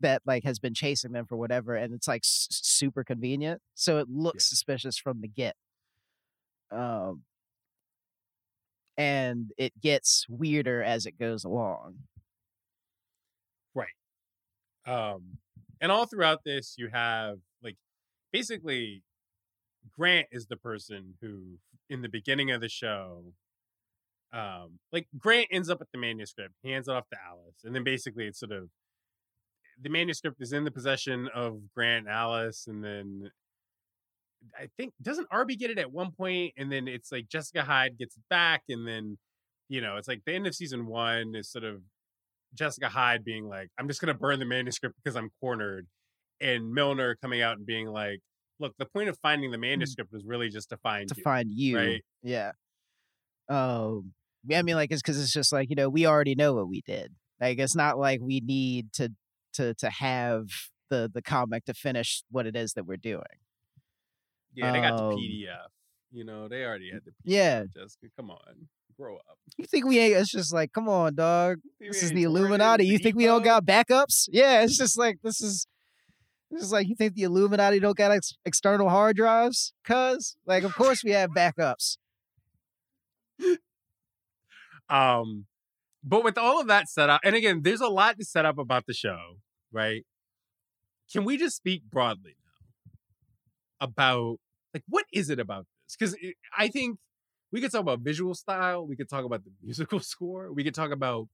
[0.00, 3.98] that like has been chasing them for whatever and it's like s- super convenient so
[3.98, 5.56] it looks suspicious from the get
[6.70, 7.22] um
[8.96, 11.96] and it gets weirder as it goes along
[14.88, 15.22] um
[15.80, 17.76] and all throughout this you have like
[18.32, 19.02] basically
[19.96, 21.58] grant is the person who
[21.90, 23.22] in the beginning of the show
[24.32, 26.54] um like grant ends up with the manuscript.
[26.64, 28.68] Hands it off to alice and then basically it's sort of
[29.80, 33.30] the manuscript is in the possession of grant and alice and then
[34.58, 37.98] i think doesn't arby get it at one point and then it's like jessica hyde
[37.98, 39.18] gets it back and then
[39.68, 41.80] you know it's like the end of season one is sort of
[42.54, 45.86] jessica hyde being like i'm just going to burn the manuscript because i'm cornered
[46.40, 48.20] and milner coming out and being like
[48.60, 51.50] look the point of finding the manuscript was really just to find to you find
[51.50, 52.04] you right?
[52.22, 52.52] yeah.
[53.48, 54.12] Um
[54.46, 56.68] yeah, i mean like it's because it's just like you know we already know what
[56.68, 57.12] we did.
[57.40, 59.12] Like it's not like we need to
[59.54, 60.46] to to have
[60.90, 63.22] the the comic to finish what it is that we're doing.
[64.54, 65.68] Yeah they got the Um, pdf
[66.10, 67.64] you know they already had the PDF, yeah.
[67.74, 68.68] Jessica come on
[68.98, 69.38] grow up.
[69.56, 71.58] You think we ain't it's just like come on dog.
[71.80, 72.86] This is the illuminati.
[72.86, 74.28] You think we don't got backups?
[74.30, 75.66] Yeah it's just like this is
[76.50, 79.72] this is like you think the illuminati don't got ex- external hard drives?
[79.84, 81.98] Cuz like of course we have backups.
[84.90, 85.46] Um,
[86.02, 88.58] but with all of that set up, and again, there's a lot to set up
[88.58, 89.36] about the show,
[89.70, 90.04] right?
[91.12, 94.38] Can we just speak broadly now about
[94.74, 95.96] like what is it about this?
[95.96, 96.16] Because
[96.56, 96.98] I think
[97.52, 100.74] we could talk about visual style, we could talk about the musical score, we could
[100.74, 101.28] talk about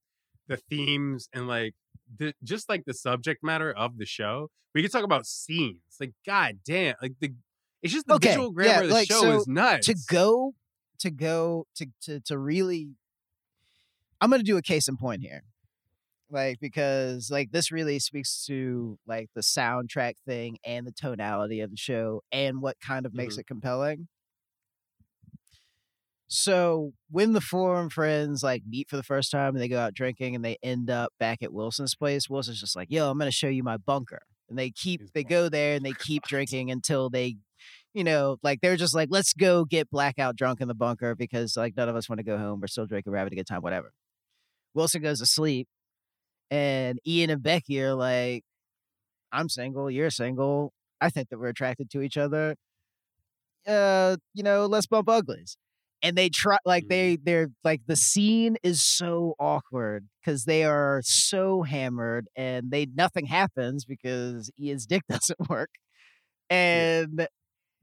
[0.48, 1.74] the themes and like
[2.18, 4.50] the just like the subject matter of the show.
[4.74, 5.80] We could talk about scenes.
[6.00, 7.32] Like, god damn, like the
[7.82, 9.86] It's just the Okay, visual grammar yeah, of the like, show so is nuts.
[9.86, 10.54] to go
[11.00, 12.90] to go to to to really
[14.20, 15.42] I'm going to do a case in point here.
[16.30, 21.70] Like because like this really speaks to like the soundtrack thing and the tonality of
[21.70, 23.40] the show and what kind of makes Mhm.
[23.40, 24.08] it compelling.
[26.34, 29.94] So when the four friends like meet for the first time and they go out
[29.94, 33.30] drinking and they end up back at Wilson's place, Wilson's just like, "Yo, I'm going
[33.30, 35.34] to show you my bunker." And they keep His they bunker.
[35.34, 37.36] go there and they keep drinking until they
[37.94, 41.56] you know, like they're just like, let's go get blackout drunk in the bunker because
[41.56, 42.60] like none of us want to go home.
[42.60, 43.92] We're still drinking, we're having a good time, whatever.
[44.74, 45.68] Wilson goes to sleep,
[46.50, 48.42] and Ian and Becky are like,
[49.30, 50.72] I'm single, you're single.
[51.00, 52.56] I think that we're attracted to each other.
[53.66, 55.56] Uh, you know, let's bump uglies.
[56.04, 56.88] And they try like Mhm.
[56.88, 62.86] they they're like the scene is so awkward because they are so hammered and they
[62.86, 65.70] nothing happens because Ian's dick doesn't work.
[66.50, 67.28] And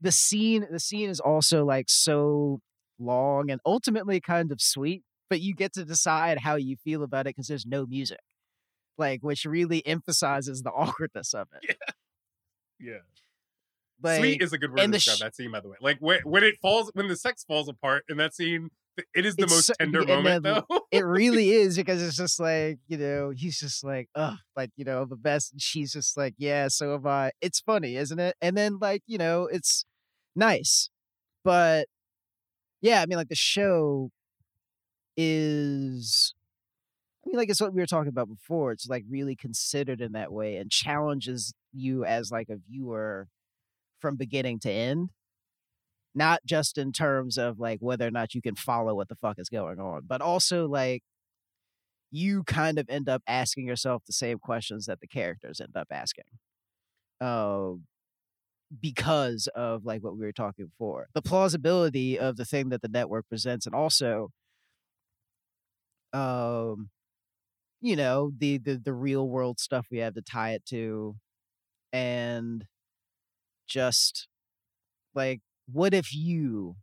[0.00, 2.60] the scene the scene is also like so
[2.98, 7.26] long and ultimately kind of sweet but you get to decide how you feel about
[7.26, 8.20] it because there's no music
[8.98, 11.62] like which really emphasizes the awkwardness of it
[12.78, 13.02] yeah.
[14.02, 15.76] Like Sweet is a good word to describe sh- that scene, by the way.
[15.80, 18.70] Like when, when it falls, when the sex falls apart in that scene,
[19.14, 20.66] it is the It's most so- tender moment, though.
[20.90, 24.84] it really is because it's just like you know he's just like oh like you
[24.84, 28.36] know the best and she's just like yeah so am i it's funny isn't it
[28.42, 29.86] and then like you know it's
[30.36, 30.90] nice
[31.42, 31.86] but
[32.82, 34.10] yeah i mean like the show
[35.16, 36.34] is
[37.24, 40.12] i mean like it's what we were talking about before it's like really considered in
[40.12, 43.28] that way and challenges you as like a viewer
[44.02, 45.10] from beginning to end
[46.14, 49.38] not just in terms of like whether or not you can follow what the fuck
[49.38, 51.02] is going on, but also like
[52.10, 55.88] you kind of end up asking yourself the same questions that the characters end up
[55.90, 56.24] asking.
[57.20, 57.72] Uh,
[58.80, 61.06] because of like what we were talking before.
[61.14, 64.30] The plausibility of the thing that the network presents and also
[66.12, 66.90] um
[67.80, 71.16] you know, the the the real world stuff we have to tie it to
[71.92, 72.64] and
[73.72, 74.28] just
[75.14, 75.40] like
[75.72, 76.76] what if you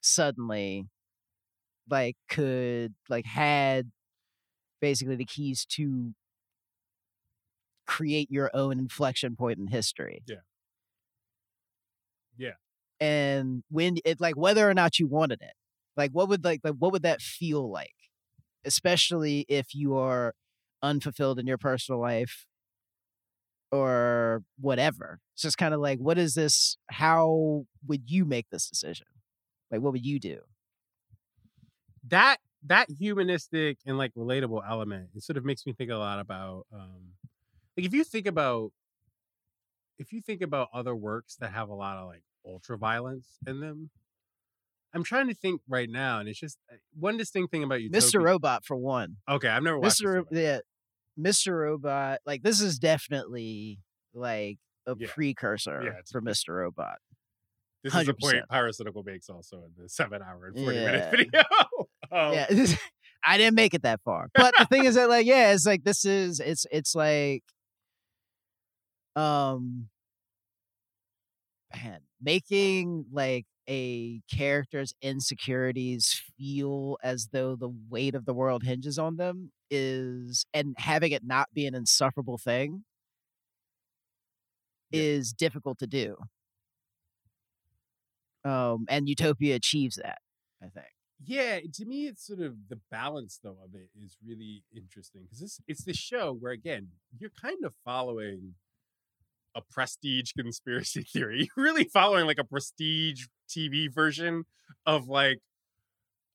[0.00, 0.88] suddenly
[1.90, 3.90] like could like had
[4.80, 6.14] basically the keys to
[7.86, 10.36] create your own inflection point in history Yeah.
[12.36, 12.52] Yeah.
[13.00, 15.52] and when it like whether or not you wanted it
[15.96, 17.94] like what would like like what would that feel like
[18.64, 20.34] especially if you are
[20.82, 22.46] unfulfilled in your personal life
[23.72, 25.18] or whatever.
[25.34, 26.76] It's just kind of like, what is this?
[26.90, 29.06] How would you make this decision?
[29.70, 30.40] Like, what would you do?
[32.08, 36.18] that that humanistic and like relatable element it sort of makes me think a lot
[36.18, 37.12] about um
[37.76, 38.72] like if you think about
[39.98, 43.60] if you think about other works that have a lot of like ultra violence in
[43.60, 43.90] them
[44.94, 47.90] i'm trying to think right now and it's just uh, one distinct thing about you
[47.90, 48.22] Mr.
[48.22, 49.16] Robot, for one.
[49.28, 50.06] okay i've never watched Mr.
[50.06, 50.14] Mr.
[50.14, 50.58] Ro- yeah,
[51.18, 51.52] Mr.
[51.58, 52.20] Robot.
[52.26, 53.78] Like, this is definitely
[54.14, 55.08] like a Yeah.
[55.12, 56.54] precursor Yeah, for Mr.
[56.56, 56.98] Robot.
[57.84, 61.42] this is the point pyrocynical makes also in the seven hour and 40 minute video
[62.12, 62.46] um, yeah
[63.24, 65.82] i didn't make it that far but the thing is that like yeah it's like
[65.84, 67.42] this is it's it's like
[69.16, 69.88] um
[71.74, 78.98] man making like a character's insecurities feel as though the weight of the world hinges
[78.98, 82.84] on them is and having it not be an insufferable thing
[84.90, 85.02] Yeah.
[85.02, 86.16] is difficult to do
[88.44, 90.18] um and utopia achieves that
[90.62, 90.86] i think
[91.24, 95.40] Yeah, to me, it's sort of the balance though of it is really interesting because
[95.40, 98.54] it's it's the show where again you're kind of following
[99.54, 101.48] a prestige conspiracy theory.
[101.56, 104.44] You're really following like a prestige TV version
[104.86, 105.40] of like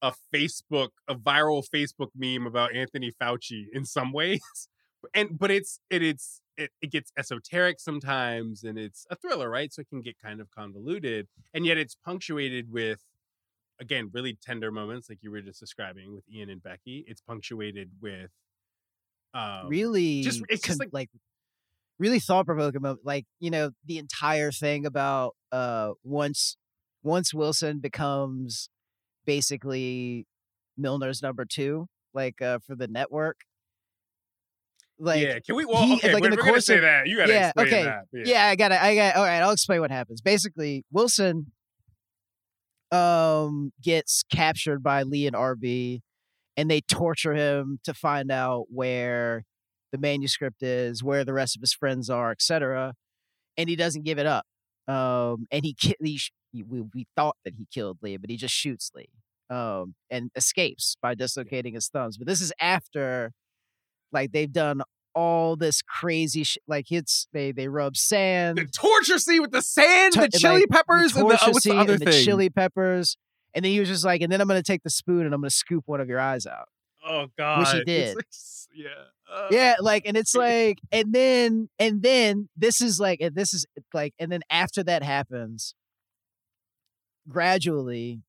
[0.01, 4.41] a Facebook, a viral Facebook meme about Anthony Fauci in some ways.
[5.13, 9.71] And but it's it it's it, it gets esoteric sometimes and it's a thriller, right?
[9.71, 11.27] So it can get kind of convoluted.
[11.53, 12.99] And yet it's punctuated with
[13.79, 17.05] again really tender moments like you were just describing with Ian and Becky.
[17.07, 18.31] It's punctuated with
[19.35, 21.11] um really just- it's just con- like-
[21.99, 23.01] really thought provoking moment.
[23.05, 26.57] Like you know the entire thing about uh once
[27.03, 28.67] once Wilson becomes
[29.27, 30.25] basically
[30.79, 33.37] Milner's number two, like uh for the network.
[34.99, 35.65] Like yeah, can we?
[35.65, 37.05] Well, he- okay, like, in we're, the we're course say of- that.
[37.05, 38.03] You gotta yeah, explain okay, that.
[38.11, 38.23] yeah.
[38.25, 38.81] yeah, I got it.
[38.81, 39.15] I got.
[39.15, 40.21] All right, I'll explain what happens.
[40.21, 41.51] Basically, Wilson
[42.91, 46.01] um gets captured by Lee and Arby,
[46.55, 49.43] and they torture him to find out where
[49.91, 52.93] the manuscript is, where the rest of his friends are, etc.
[53.57, 54.45] And he doesn't give it up.
[54.87, 58.29] Um, and he, ki- he, sh- he we, we thought that he killed Lee, but
[58.29, 59.09] he just shoots Lee.
[59.49, 62.17] Um, and escapes by dislocating his thumbs.
[62.17, 63.31] But this is after,
[64.11, 64.81] like, they've done
[65.15, 66.61] all this crazy shit.
[66.67, 70.69] Like, it's they they rub sand, The torture scene with the sand, the chili like,
[70.69, 72.11] peppers, the and the, torture what's the scene other and thing?
[72.11, 73.15] the chili peppers.
[73.55, 75.39] And then he was just like, and then I'm gonna take the spoon and I'm
[75.39, 76.67] gonna scoop one of your eyes out.
[77.07, 78.15] Oh God, Which he did.
[78.17, 78.25] like
[78.75, 78.89] yeah,
[79.33, 83.53] uh, Yeah, like, and it's like, and then, and then this is like, and this
[83.53, 85.73] is like, and then after that happens,
[87.27, 88.21] gradually,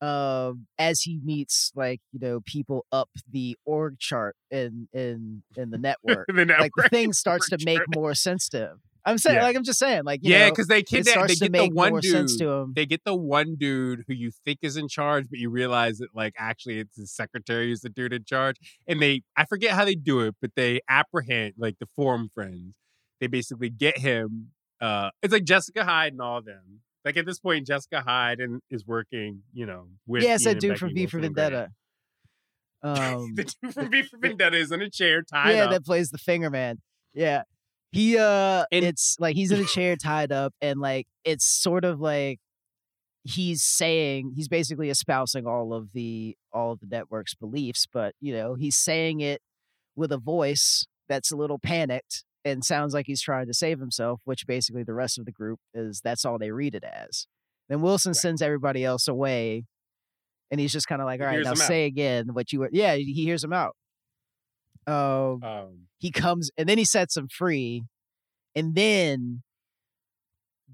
[0.00, 5.70] um, as he meets like you know people up the org chart in in in
[5.70, 6.58] the network, the network.
[6.60, 8.80] like the thing starts to make more sense to him.
[9.06, 9.42] I'm saying, Yeah.
[9.42, 11.28] like, I'm just saying, like, you yeah, because they kidnap.
[11.28, 12.04] They get the one dude.
[12.10, 12.72] sense to him.
[12.74, 16.14] They get the one dude who you think is in charge, but you realize that
[16.14, 18.56] like actually it's his secretary who's the dude in charge.
[18.88, 22.76] And they, I forget how they do it, but they apprehend like the forum friends.
[23.20, 24.52] They basically get him.
[24.80, 26.80] Uh, it's like Jessica Hyde and all of them.
[27.04, 30.46] Like at this point, Jessica Hyde and is working, you know, with yes, it's Ian
[30.46, 31.52] that and dude from V for Wilson and Grant.
[31.52, 31.72] Vendetta.
[32.82, 35.54] Um, the dude from V for Vendetta is in a chair tied up.
[35.54, 35.70] yeah, up.
[35.70, 36.80] that plays the finger man.
[37.14, 37.44] Yeah.
[37.92, 41.86] He uh And- it's like he's in a chair tied up and like it's sort
[41.86, 42.40] of like
[43.22, 48.34] he's saying he's basically espousing all of the all of the network's beliefs, but you
[48.34, 49.40] know, he's saying it
[49.96, 54.20] with a voice that's a little panicked and sounds like he's trying to save himself,
[54.24, 57.26] which basically the rest of the group is that's all they read it as.
[57.68, 58.16] Then Wilson Right.
[58.16, 59.64] sends everybody else away
[60.50, 61.66] and he's just kind of like, all right, now them out.
[61.68, 63.74] say again what you were yeah, he hears him out.
[64.86, 67.84] Um Um, he comes and then he sets him free
[68.54, 69.42] and then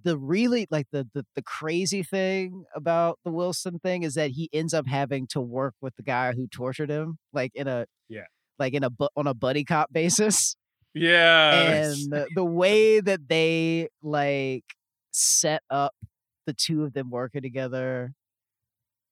[0.02, 4.48] the really like the, the the crazy thing about the wilson thing is that he
[4.52, 8.24] ends up having to work with the guy who tortured him like in a Yeah.
[8.58, 10.56] like in a on a buddy cop basis
[10.94, 14.64] yeah, and the, way that they like
[15.12, 15.94] set up
[16.46, 18.12] the two of them working together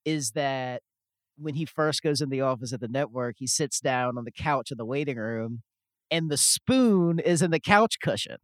[0.04, 0.82] is that
[1.36, 4.32] when he first goes in the office at the network, he sits down on the
[4.32, 5.62] couch in the waiting room,
[6.10, 8.38] and the spoon is in the couch cushion.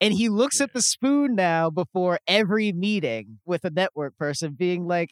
[0.00, 4.86] And he looks at the spoon now before every meeting with a network person, being
[4.86, 5.10] like,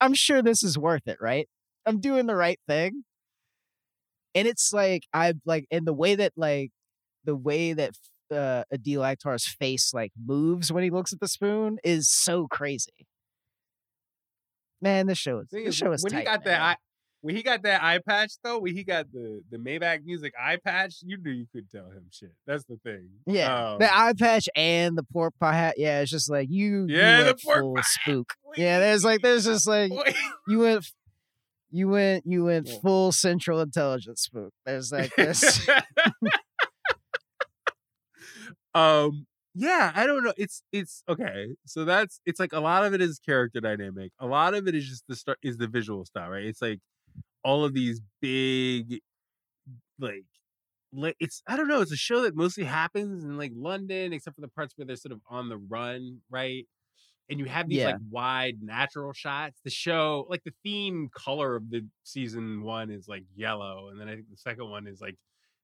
[0.00, 1.48] I'm sure this is worth it, right?
[1.86, 3.04] I'm doing the right thing.
[4.34, 6.70] And it's like, I like, and the way that, like,
[7.24, 7.92] the way that
[8.30, 13.06] uh, Adeel Akhtar's face like moves when he looks at the spoon is so crazy.
[14.80, 16.52] Man, this show is this show is when tight, he got man.
[16.52, 16.76] that eye,
[17.22, 20.58] when he got that eye patch though, when he got the the Maybach music eye
[20.62, 22.32] patch, you knew you could tell him shit.
[22.46, 23.08] That's the thing.
[23.26, 25.74] Yeah, Um, the eye patch and the pork pie hat.
[25.78, 26.86] Yeah, it's just like you.
[26.86, 28.34] you Yeah, the pork full spook.
[28.56, 29.92] Yeah, there's like there's just like
[30.48, 30.84] you went,
[31.70, 32.78] you went, you went Yeah.
[32.82, 34.52] full Central Intelligence spook.
[34.64, 35.66] There's like this.
[38.74, 42.92] um yeah i don't know it's it's okay so that's it's like a lot of
[42.92, 46.04] it is character dynamic a lot of it is just the start is the visual
[46.04, 46.80] style right it's like
[47.44, 49.00] all of these big
[50.00, 50.24] like
[50.92, 54.34] like it's i don't know it's a show that mostly happens in like london except
[54.34, 56.66] for the parts where they're sort of on the run right
[57.30, 57.86] and you have these Yeah.
[57.86, 63.08] like wide natural shots the show like the theme color of the season one is
[63.08, 65.16] like yellow and then i think the second one is like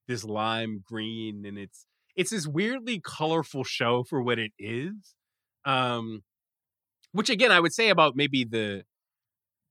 [0.07, 1.85] this lime green and it's
[2.15, 5.15] it's this weirdly colorful show for what it is
[5.65, 6.21] um
[7.11, 8.83] which again i would say about maybe the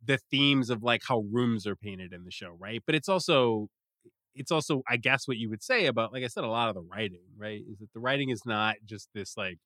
[0.05, 3.69] the themes of like how rooms are painted in the show right but it's also
[4.35, 6.75] it's also i guess what you would say about like i said a lot of
[6.75, 9.59] the writing right is that the writing is not just this like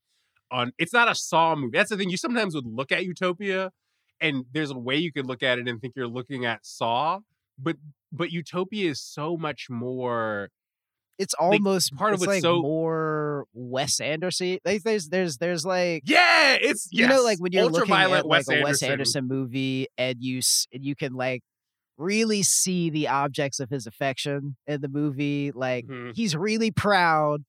[0.50, 3.70] on it's not a saw movie that's the thing you sometimes would look at utopia
[4.20, 7.18] and there's a way you could look at it and think you're looking at saw
[7.58, 7.76] but
[8.12, 10.50] but utopia is so much more
[11.18, 14.58] It's almost part of it's what's like so- more Wes Anderson.
[14.64, 18.24] Like there's there's there's like yeah it's you know like when you're looking at like
[18.26, 20.40] Wes a Wes Anderson movie and you
[20.72, 21.42] and you can like
[21.96, 26.12] really see the objects of his affection in the movie like Mhm.
[26.16, 27.44] he's really proud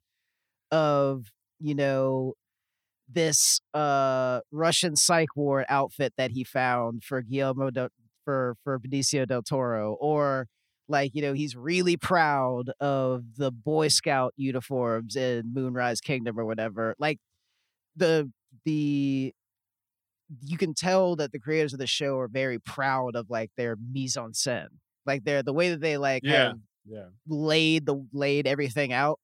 [0.72, 1.26] of
[1.60, 2.34] you know
[3.08, 7.90] this uh Russian psych ward outfit that he found for Guillermo del,
[8.24, 10.48] for for Benicio del Toro or
[10.88, 16.46] like you know he's really proud of the boy scout uniforms in moonrise kingdom or
[16.46, 17.20] whatever like
[17.96, 18.32] the
[18.66, 19.34] the
[20.44, 23.76] you can tell that the creators of the show are very proud of like their
[23.92, 24.70] mise en scène
[25.06, 26.54] like they're the way that they like Yeah.
[26.88, 29.20] yeah laid the laid everything out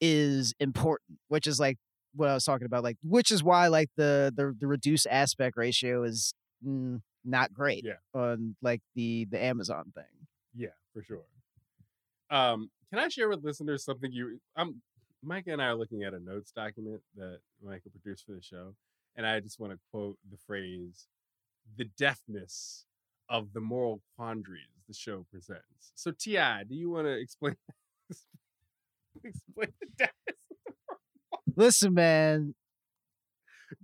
[0.00, 1.78] is important which is like
[2.14, 5.56] what i was talking about like which is why like the the, the reduced aspect
[5.56, 6.34] ratio is
[6.66, 7.94] mm, not great Yeah.
[8.14, 11.22] on like the the amazon thing Yeah, for sure.
[12.30, 14.82] Um, can I share with listeners something you I'm
[15.22, 18.74] Micah and I are looking at a notes document that Micah produced for the show,
[19.16, 21.06] and I just want to quote the phrase,
[21.76, 22.84] "the deftness
[23.28, 27.56] of the moral quandaries the show presents." So, Ti, do you want to explain
[29.24, 30.36] explain the deftness,
[31.58, 32.54] Listen, man,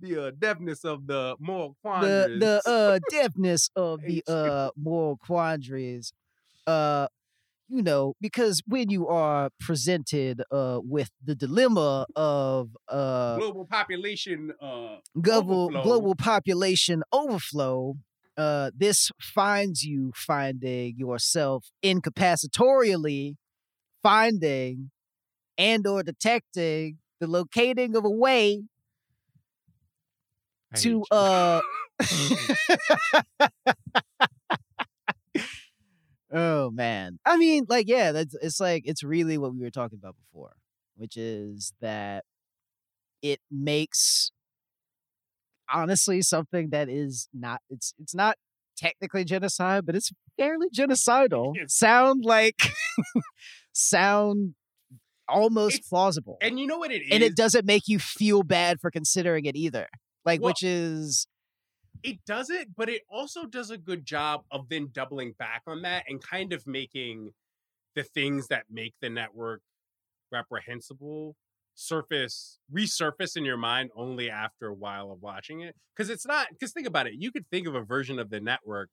[0.00, 2.40] the uh, deftness of the moral the quandaries?
[2.40, 4.22] the uh depthness of the you.
[4.26, 6.12] uh moral quandaries
[6.66, 7.06] uh
[7.68, 14.52] you know because when you are presented uh with the dilemma of uh global population
[14.60, 15.82] uh global overflow.
[15.82, 17.94] global population overflow
[18.36, 23.36] uh this finds you finding yourself incapacitorially
[24.02, 24.90] finding
[25.58, 28.62] and or detecting the locating of a way
[30.72, 31.60] I to uh
[36.32, 37.18] oh man.
[37.24, 40.56] I mean like yeah that's it's like it's really what we were talking about before
[40.96, 42.24] which is that
[43.22, 44.30] it makes
[45.72, 48.36] honestly something that is not it's it's not
[48.76, 51.54] technically genocide but it's fairly genocidal.
[51.68, 52.60] Sound like
[53.72, 54.54] sound
[55.28, 56.38] almost It's- plausible.
[56.40, 59.44] and you know what it is and it doesn't make you feel bad for considering
[59.46, 59.88] it either
[60.24, 61.26] like Well, which is
[62.02, 66.04] it doesn't, but it also does a good job of then doubling back on that
[66.06, 67.30] and kind of making
[67.94, 69.62] the things that make the network
[70.32, 71.36] reprehensible
[71.76, 75.74] surface resurface in your mind only after a while of watching it.
[75.96, 78.40] Because it's not because think about it you could think of a version of the
[78.40, 78.90] network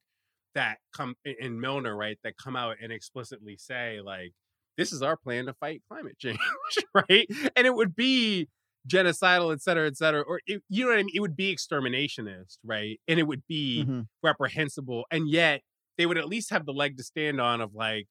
[0.54, 4.32] that come in- in milner right that come out and explicitly say like
[4.76, 6.38] this is our plan to fight climate change
[6.94, 7.26] right?
[7.56, 8.48] And it would be
[8.88, 11.12] genocidal et cetera et cetera or it, you know what i mean?
[11.14, 13.00] It would be exterminationist right?
[13.08, 14.08] And it would be Mhm.
[14.22, 15.62] reprehensible and yet
[15.98, 18.06] they would at least have the leg to stand on of like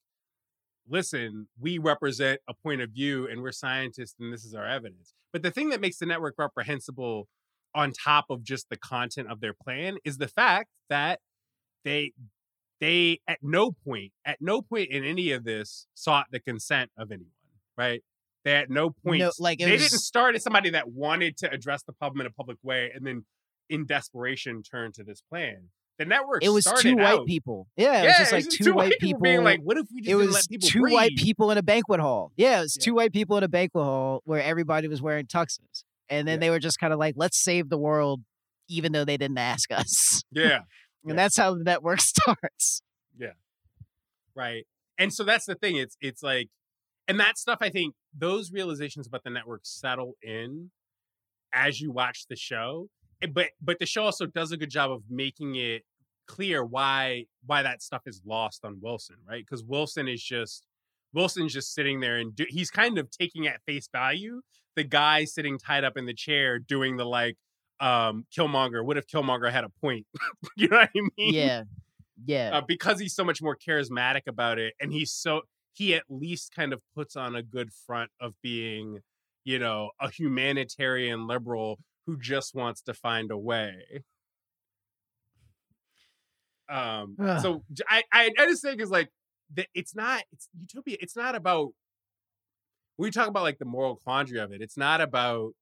[0.87, 5.13] listen we represent a point of view and we're scientists and this is our evidence.
[5.33, 7.27] But the thing that makes the network reprehensible
[7.75, 11.19] on top of just the content of their plan is the fact that
[11.85, 12.13] they
[12.81, 17.11] they at no point at no point in any of this sought the consent of
[17.11, 17.29] anyone
[17.77, 18.03] right
[18.43, 21.37] they at no point No, like, it they was- didn't start as somebody that wanted
[21.37, 23.23] to address the problem in a public way and then
[23.69, 25.69] in desperation turn to this plan
[25.99, 27.67] the network it was two white out- people.
[27.77, 29.21] Yeah, it was yeah, just like it's two, white people.
[29.21, 32.31] being like, "What if we just it was two white people in a banquet hall.
[32.37, 32.85] Yeah, it was Yeah.
[32.85, 36.39] two white people in a banquet hall where everybody was wearing tuxes, and then Yeah.
[36.39, 38.21] they were just kind of like, "Let's save the world,"
[38.67, 40.23] even though they didn't ask us.
[40.31, 40.61] Yeah,
[41.03, 41.15] and Yeah.
[41.15, 42.81] that's how the network starts.
[43.17, 43.33] Yeah.
[44.35, 44.65] Right.
[44.97, 45.75] And so that's the thing.
[45.77, 46.49] It's it's like,
[47.07, 47.57] and that stuff.
[47.61, 50.71] I think those realizations about the network settle in
[51.53, 52.89] as you watch the show.
[53.21, 55.83] Eh, But but the show also does a good job of making it
[56.27, 59.43] clear why why that stuff is lost on Wilson, right?
[59.45, 60.65] Because Wilson is just
[61.13, 64.41] Wilson's just sitting there and do, he's kind of taking at face value
[64.77, 67.35] the guy sitting tied up in the chair doing the like
[67.81, 68.85] um Killmonger.
[68.85, 70.05] What if Killmonger had a point?
[70.55, 71.33] you know what I mean?
[71.33, 71.63] yeah,
[72.25, 75.41] yeah, uh, because he's so much more charismatic about it and he's so
[75.73, 78.99] he at least kind of puts on a good front of being
[79.43, 84.03] you know a humanitarian liberal who just wants to find a way
[86.69, 87.41] um Ugh.
[87.41, 89.09] so I just think is like
[89.55, 91.69] that it's not it's utopia it's not about
[92.97, 95.53] when we talk about like the moral quandary of it it's not about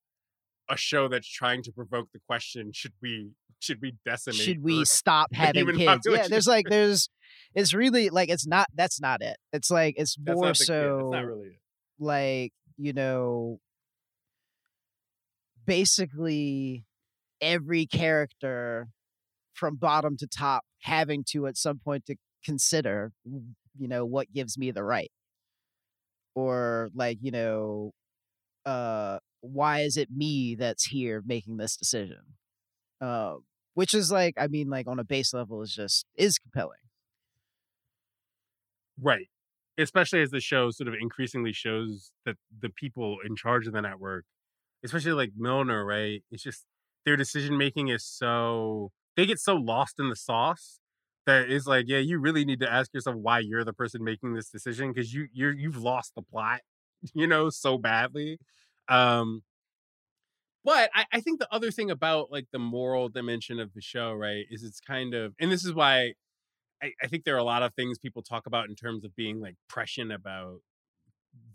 [0.70, 4.86] a show that's trying to provoke the question should we should we decimate should we
[4.86, 6.08] stop having kids?
[6.10, 7.10] Yeah, there's like there's
[7.56, 9.38] it's really like it's not that's not it.
[9.52, 11.60] It's like it's more yeah, so not really it
[12.00, 13.60] like you know
[15.66, 16.86] basically
[17.42, 18.88] every character
[19.54, 24.58] from bottom to top having to at some point to consider you know what gives
[24.58, 25.12] me the right
[26.36, 27.92] or like you know
[28.66, 32.22] uh why is it me that's here making this decision
[33.02, 33.36] uh
[33.74, 36.80] which is like i mean like on a base level is just is compelling
[39.02, 39.28] Right.
[39.78, 43.82] Especially as the show sort of increasingly shows that the people in charge of the
[43.82, 44.26] network,
[44.84, 46.24] especially like Milner, right?
[46.32, 46.66] It's just
[47.06, 50.80] their decision making is so they get so lost in the sauce
[51.26, 54.34] that it's like, yeah, you really need to ask yourself why you're the person making
[54.34, 56.62] this decision because you you're you've lost the plot,
[57.14, 58.40] you know, so badly.
[58.90, 59.44] Um
[60.64, 64.14] but I, I think the other thing about like the moral dimension of the show,
[64.14, 66.14] right, is it's kind of and this is why
[66.84, 69.16] I, I think there are a lot of things people talk about in terms of
[69.16, 70.60] being like prescient about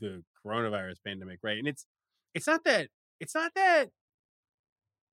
[0.00, 1.58] the coronavirus pandemic, right?
[1.58, 1.86] And it's
[2.34, 2.88] it's not that
[3.20, 3.90] it's not that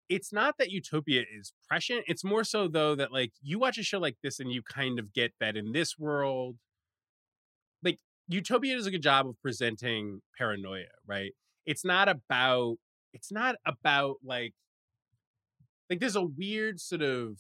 [0.10, 2.04] it's not that utopia is prescient.
[2.08, 5.00] It's more so though that like you watch a show like this and you kind
[5.00, 6.58] of get that in this world,
[7.84, 11.34] like utopia does a good job of presenting paranoia, right?
[11.66, 12.78] It's not about
[13.14, 14.54] it's not about like
[15.90, 17.38] like there's a weird sort of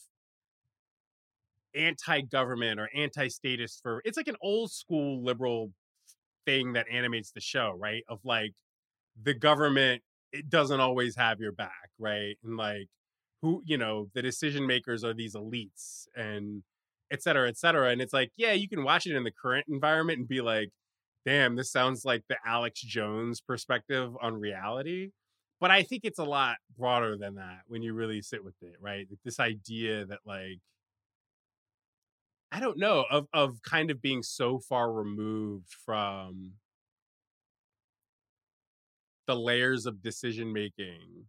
[1.75, 5.71] anti-government or anti-statist for it's like an old school liberal
[6.45, 8.03] thing that animates the show right?
[8.09, 8.53] Of like
[9.21, 10.03] the government
[10.33, 12.37] it doesn't always have your back right?
[12.43, 12.87] And like
[13.41, 16.63] who you know the decision makers are these elites and
[17.11, 17.89] et cetera et cetera.
[17.91, 20.69] And it's like yeah you can watch it in the current environment and be like
[21.25, 25.11] damn this sounds like the alex jones perspective on reality
[25.61, 28.77] but I think it's a lot broader than that when you really sit with it,
[28.81, 29.07] right?
[29.23, 30.59] This idea that like
[32.51, 36.53] I don't know of of kind of being so far removed from
[39.27, 41.27] the layers of decision making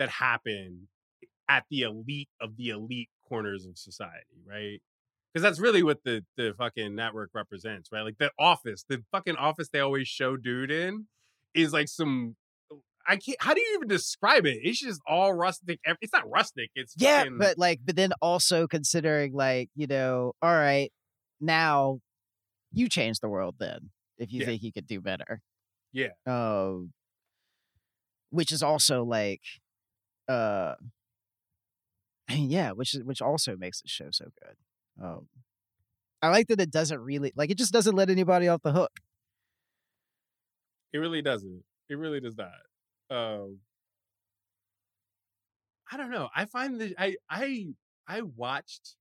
[0.00, 0.88] that happen
[1.48, 4.82] at the elite of the elite corners of society, right?
[5.32, 8.02] Because that's really what the the fucking network represents, right?
[8.02, 11.06] Like the office, the fucking office they always show dude in
[11.54, 12.36] is like some
[13.06, 13.36] I can't.
[13.40, 14.58] How do you even describe it?
[14.62, 15.80] It's just all rustic.
[16.02, 16.70] It's not rustic.
[16.74, 20.90] It's yeah, fucking, but like, but then also considering like you know, all right,
[21.40, 22.00] now
[22.72, 24.46] you change the world then if you Yeah.
[24.46, 25.40] think you could do better.
[25.92, 26.08] Yeah.
[26.26, 26.92] Um,
[28.30, 29.40] which is also like,
[30.28, 30.74] uh,
[32.28, 34.56] yeah, which is which also makes the show so good.
[35.02, 35.28] Um,
[36.22, 39.00] I like that it doesn't really like it just doesn't let anybody off the hook.
[40.92, 41.62] it really doesn't.
[41.88, 43.16] It really does not.
[43.16, 43.58] Um,
[45.90, 46.28] I don't know.
[46.34, 47.66] I find that I I
[48.06, 48.96] I watched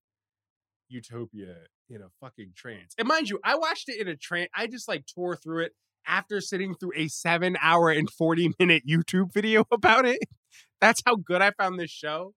[0.90, 1.56] Utopia
[1.90, 4.50] in a fucking trance, and mind you, I watched it in a trance.
[4.56, 5.72] I just like tore through it
[6.06, 10.20] after sitting through a seven hour and forty minute YouTube video about it.
[10.80, 12.34] That's how good I found this show.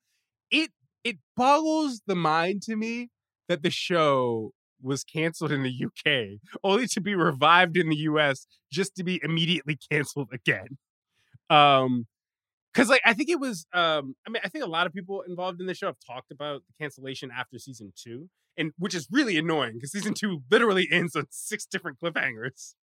[0.50, 0.70] It
[1.04, 3.10] it boggles the mind to me
[3.50, 8.46] that the show was canceled in the UK, only to be revived in the US,
[8.72, 10.78] just to be immediately canceled again.
[11.50, 12.06] Um,
[12.72, 15.22] because like I think it was, um, I mean, I think a lot of people
[15.22, 19.08] involved in the show have talked about the cancellation after season two, and which is
[19.10, 22.74] really annoying because season two literally ends on six different cliffhangers.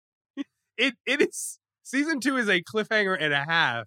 [0.77, 3.85] it it is season two is a cliffhanger and a half,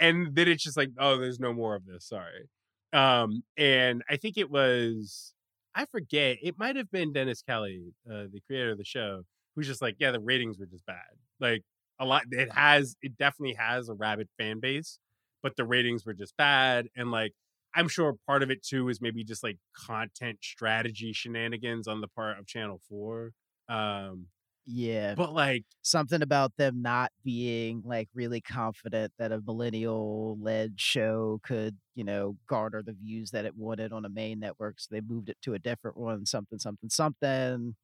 [0.00, 2.08] and then it's just like, oh, there's no more of this.
[2.08, 2.48] Sorry.
[2.92, 5.34] Um, and I think it was
[5.78, 6.38] I forget.
[6.42, 9.22] It might have been Dennis Kelly, uh, the creator of the show,
[9.54, 11.14] who's just like, yeah, the ratings were just bad.
[11.38, 11.62] Like
[12.00, 14.98] a lot, it has, it definitely has a rabid fan base,
[15.40, 16.88] but the ratings were just bad.
[16.96, 17.32] And like,
[17.76, 22.08] I'm sure part of it too is maybe just like content strategy shenanigans on the
[22.08, 23.30] part of Channel Four.
[23.68, 24.26] Um,
[24.70, 30.80] Yeah, but like, something about them not being like really confident that a millennial led
[30.80, 34.80] show could, you know, garner the views that it wanted on a main network.
[34.80, 37.76] So they moved it to a different one, something, something, something.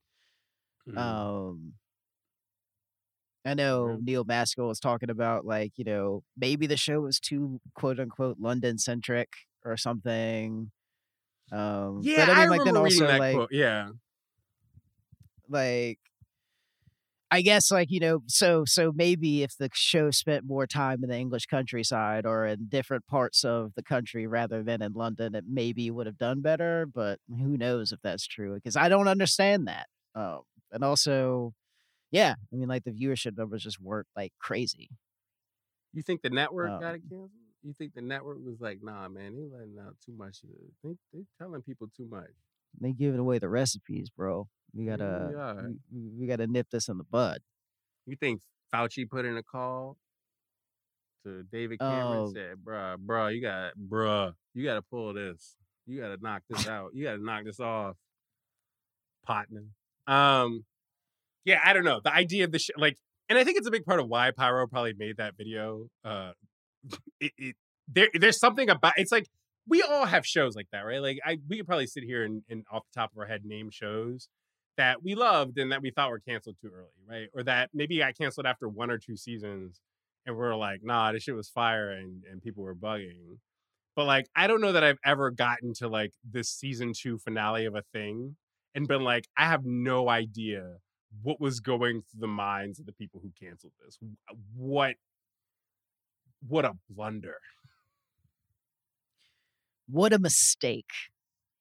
[0.87, 1.75] mm, Um
[3.45, 4.01] I know Yeah.
[4.01, 8.39] Neil Maskell was talking about like, you know, maybe the show was too quote unquote
[8.39, 10.71] London centric or something.
[11.53, 13.51] Um yeah, but I mean like then also that like quote.
[13.53, 13.91] Yeah,
[15.49, 15.99] like
[17.35, 21.11] I guess like you know so so maybe if the show spent more time in
[21.11, 25.45] the English countryside or in different parts of the country rather than in London it
[25.49, 29.67] maybe would have done better but who knows if that's true because I don't understand
[29.67, 31.55] that um and also
[32.13, 34.91] yeah I mean like the viewership numbers just weren't like crazy
[35.93, 37.31] you think the network Um, got it canceled?
[37.65, 40.43] You think the network was like, nah, man, they letting out too much.
[40.85, 42.31] They they telling people too much.
[42.81, 45.31] They giving away the recipes bro we gotta
[45.93, 47.39] we we, we gotta nip this in the bud
[48.07, 48.41] You think
[48.75, 49.97] Fauci put in a call
[51.25, 52.25] to David Cameron Oh.
[52.25, 55.57] and said, bruh, bruh, you got bruh, you gotta pull this.
[55.87, 56.91] You gotta knock this out.
[56.95, 57.97] You gotta knock this off.
[59.27, 59.65] Partner.
[60.07, 60.65] Um
[61.45, 62.01] yeah, I don't know.
[62.03, 62.99] The idea of the sh- like
[63.29, 65.89] and I think it's a big part of why Pyro probably made that video.
[66.05, 66.33] Uh
[67.21, 67.57] it, it
[67.89, 69.29] there there's something about it's like
[69.67, 71.01] we all have shows like that, right?
[71.01, 73.45] Like I we could probably sit here and, and off the top of our head
[73.45, 74.29] name shows
[74.77, 77.29] that we loved and that we thought were canceled too early, right?
[77.35, 79.81] Or that maybe got canceled after one or two seasons
[80.27, 83.39] and we're like, nah, this shit was fire and, and people were bugging.
[83.95, 87.67] But like, I don't know that I've ever gotten to like this season two finale
[87.67, 88.37] of a thing
[88.75, 90.79] and been like, I have no idea
[91.23, 93.99] what was going through the minds of the people who canceled this.
[94.57, 94.97] What
[96.47, 97.37] what a blunder.
[99.89, 100.91] What a mistake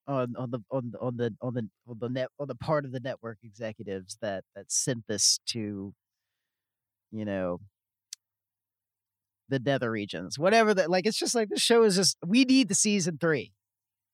[0.06, 2.84] on on the on the on the on the on the net on the part
[2.84, 5.94] of the network executives that that sent this to
[7.10, 7.60] you know
[9.48, 12.68] the nether regions whatever that like it's just like the show is just we need
[12.68, 13.52] the season three.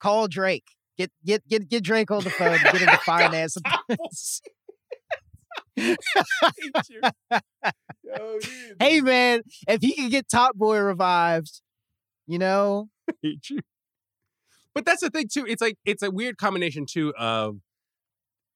[0.01, 0.65] Call drake.
[0.97, 2.89] Get get get get drake on the phone get him.
[2.89, 3.65] To finance it.
[8.79, 11.63] Hey man, if he could get Top Boy revived,
[12.27, 12.89] you know,
[13.23, 13.61] hate you.
[14.75, 15.47] But that's the thing too.
[15.47, 17.59] It's like it's a weird combination too of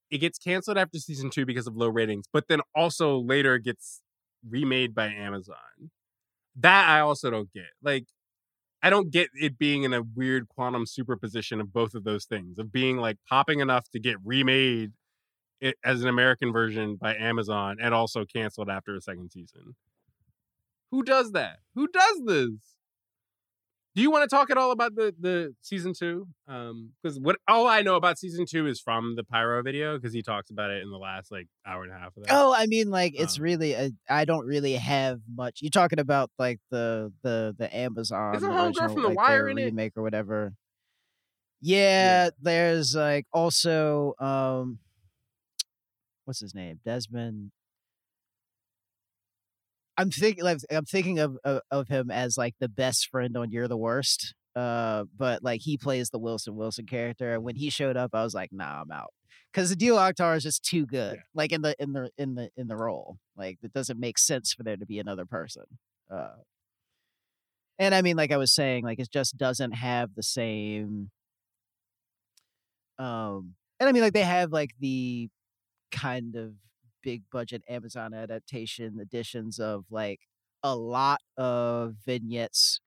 [0.09, 4.01] it gets canceled after season two because of low ratings, but then also later gets
[4.47, 5.91] remade by Amazon.
[6.55, 7.71] That I also don't get.
[7.81, 8.05] Like,
[8.81, 12.59] I don't get it being in a weird quantum superposition of both of those things
[12.59, 14.91] of being like popping enough to get remade
[15.83, 19.75] as an American version by Amazon and also canceled after a second season.
[20.91, 21.59] Who does that?
[21.73, 22.74] Who does this?
[23.95, 26.27] Do you want to talk at all about the the season two?
[26.49, 30.13] Um, because what all I know about season two is from the Pyro video because
[30.13, 32.33] he talks about it in the last like hour and a half of that.
[32.33, 35.59] Oh, I mean, like it's Um, really a, I don't really have much.
[35.61, 39.47] You're talking about like the the the Amazon Isn't Homegirl original, from The like, Wire
[39.47, 39.65] in it?
[39.65, 40.53] remake or whatever.
[41.61, 44.79] Yeah, there's like also um,
[46.25, 46.81] what's his name?
[46.83, 47.51] Desmond.
[49.97, 53.51] I'm thinking like I'm thinking of, of of him as like the best friend on
[53.51, 54.33] You're the Worst.
[54.55, 58.23] Uh, but like he plays the Wilson Wilson character, and when he showed up, I
[58.23, 59.11] was like, nah, I'm out
[59.51, 61.15] because Adeel Akhtar is just too good.
[61.15, 61.21] Yeah.
[61.33, 64.53] Like in the in the in the in the role, like it doesn't make sense
[64.53, 65.63] for there to be another person.
[66.11, 66.35] Uh,
[67.79, 71.09] and I mean, like I was saying, like it just doesn't have the same.
[72.97, 75.29] Um, and I mean, like they have like the
[75.91, 76.53] kind of
[77.05, 80.19] big budget Amazon adaptation editions of like
[80.63, 82.81] a lot of vignettes,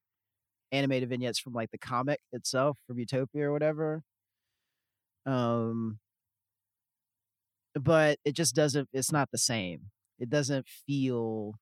[0.72, 4.02] animated vignettes from like the comic itself from Utopia or whatever.
[5.24, 6.00] Um,
[7.74, 8.88] but it just doesn't.
[8.92, 9.82] It's not the same.
[10.18, 11.54] It doesn't feel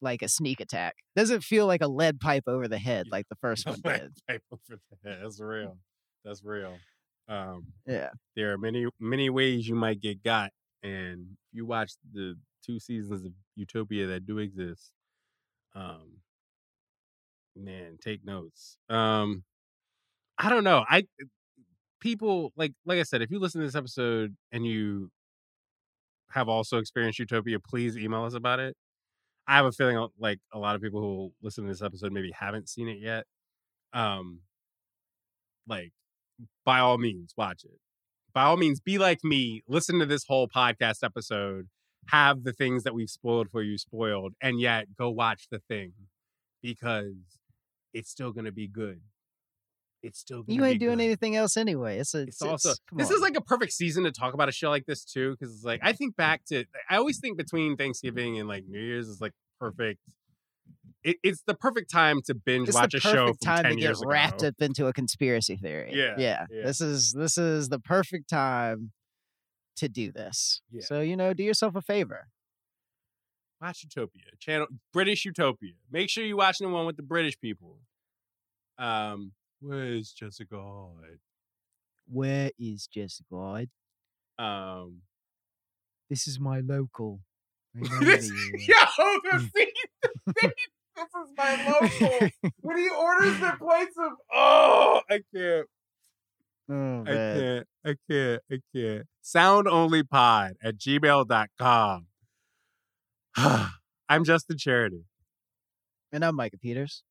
[0.00, 0.94] like a sneak attack.
[1.16, 4.12] Doesn't feel like a lead pipe over the head like the first one did.
[4.28, 4.60] type of-
[5.02, 5.78] That's real.
[6.24, 6.78] That's real.
[7.28, 8.10] Um, Yeah.
[8.36, 10.50] there are many many ways you might get got,
[10.82, 14.92] and if you watch the two seasons of Utopia that do exist,
[15.74, 16.18] um,
[17.56, 18.76] man, take notes.
[18.88, 19.44] Um,
[20.38, 20.84] I don't know.
[20.88, 21.04] I
[22.00, 25.10] people like like I said, if you listen to this episode and you
[26.30, 28.76] have also experienced Utopia, please email us about it.
[29.46, 32.12] I have a feeling uh, like a lot of people who listen to this episode
[32.12, 33.24] maybe haven't seen it yet.
[33.92, 34.40] Um,
[35.68, 35.92] like
[36.64, 37.78] by all means, watch it.
[38.34, 39.62] By all means, be like me.
[39.68, 41.68] Listen to this whole podcast episode.
[42.08, 45.92] Have the things that we've spoiled for you spoiled, and yet go watch the thing
[46.62, 47.14] because
[47.94, 49.00] it's still gonna be good.
[50.02, 51.04] It's still gonna You ain't doing good.
[51.04, 51.98] anything else anyway.
[51.98, 52.22] It's a.
[52.22, 53.14] It's also come this on.
[53.16, 55.64] is like a perfect season to talk about a show like this too, because it's
[55.64, 59.20] like I think back to I always think between Thanksgiving and like New Year's is
[59.20, 60.00] like perfect.
[61.04, 63.76] It, it's the perfect time to binge it's watch the a show perfect time to
[63.76, 64.48] get wrapped ago.
[64.48, 65.90] up into a conspiracy theory.
[65.94, 66.64] Yeah, yeah, yeah.
[66.64, 68.92] This is this is the perfect time
[69.76, 70.60] to do this.
[70.70, 70.82] Yeah.
[70.84, 72.28] So you know, do yourself a favor.
[73.60, 75.72] Watch Utopia channel British Utopia.
[75.90, 77.78] Make sure you're watching the one with the British people.
[78.78, 81.18] Um, where's Jessica Hyde?
[82.08, 83.70] Where is Jessica Hyde?
[84.38, 85.02] Um,
[86.10, 87.20] This is my local.
[87.74, 88.28] this,
[88.68, 89.50] yo, the
[90.26, 90.52] the
[90.96, 92.28] this is my local.
[92.60, 95.66] when he orders the plates of oh i can't.
[96.70, 99.06] Oh, i can't i can't i can't.
[99.20, 102.06] Sound only pod at gmail.com
[104.08, 105.04] i'm justin charity.
[106.14, 107.02] And I'm Micah Peters.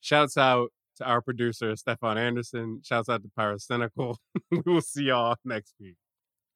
[0.00, 2.80] shouts out to our producer stefan anderson.
[2.84, 4.16] Shouts out to pyrocynical.
[4.50, 5.94] We will see y'all next week.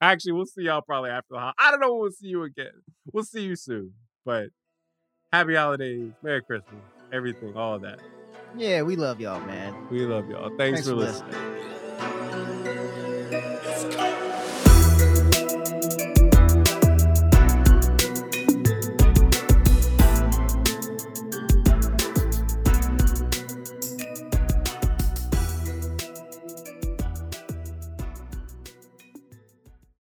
[0.01, 2.43] Actually we'll see y'all probably after the hol- i don't know when we'll see you
[2.43, 2.83] again.
[3.13, 3.93] We'll see you soon
[4.25, 4.49] but
[5.35, 6.81] happy holidays merry christmas
[7.13, 7.99] everything all of that
[8.57, 9.75] Yeah, we love y'all, man.
[9.91, 11.84] we love y'all thanks, Thanks for for listening listening.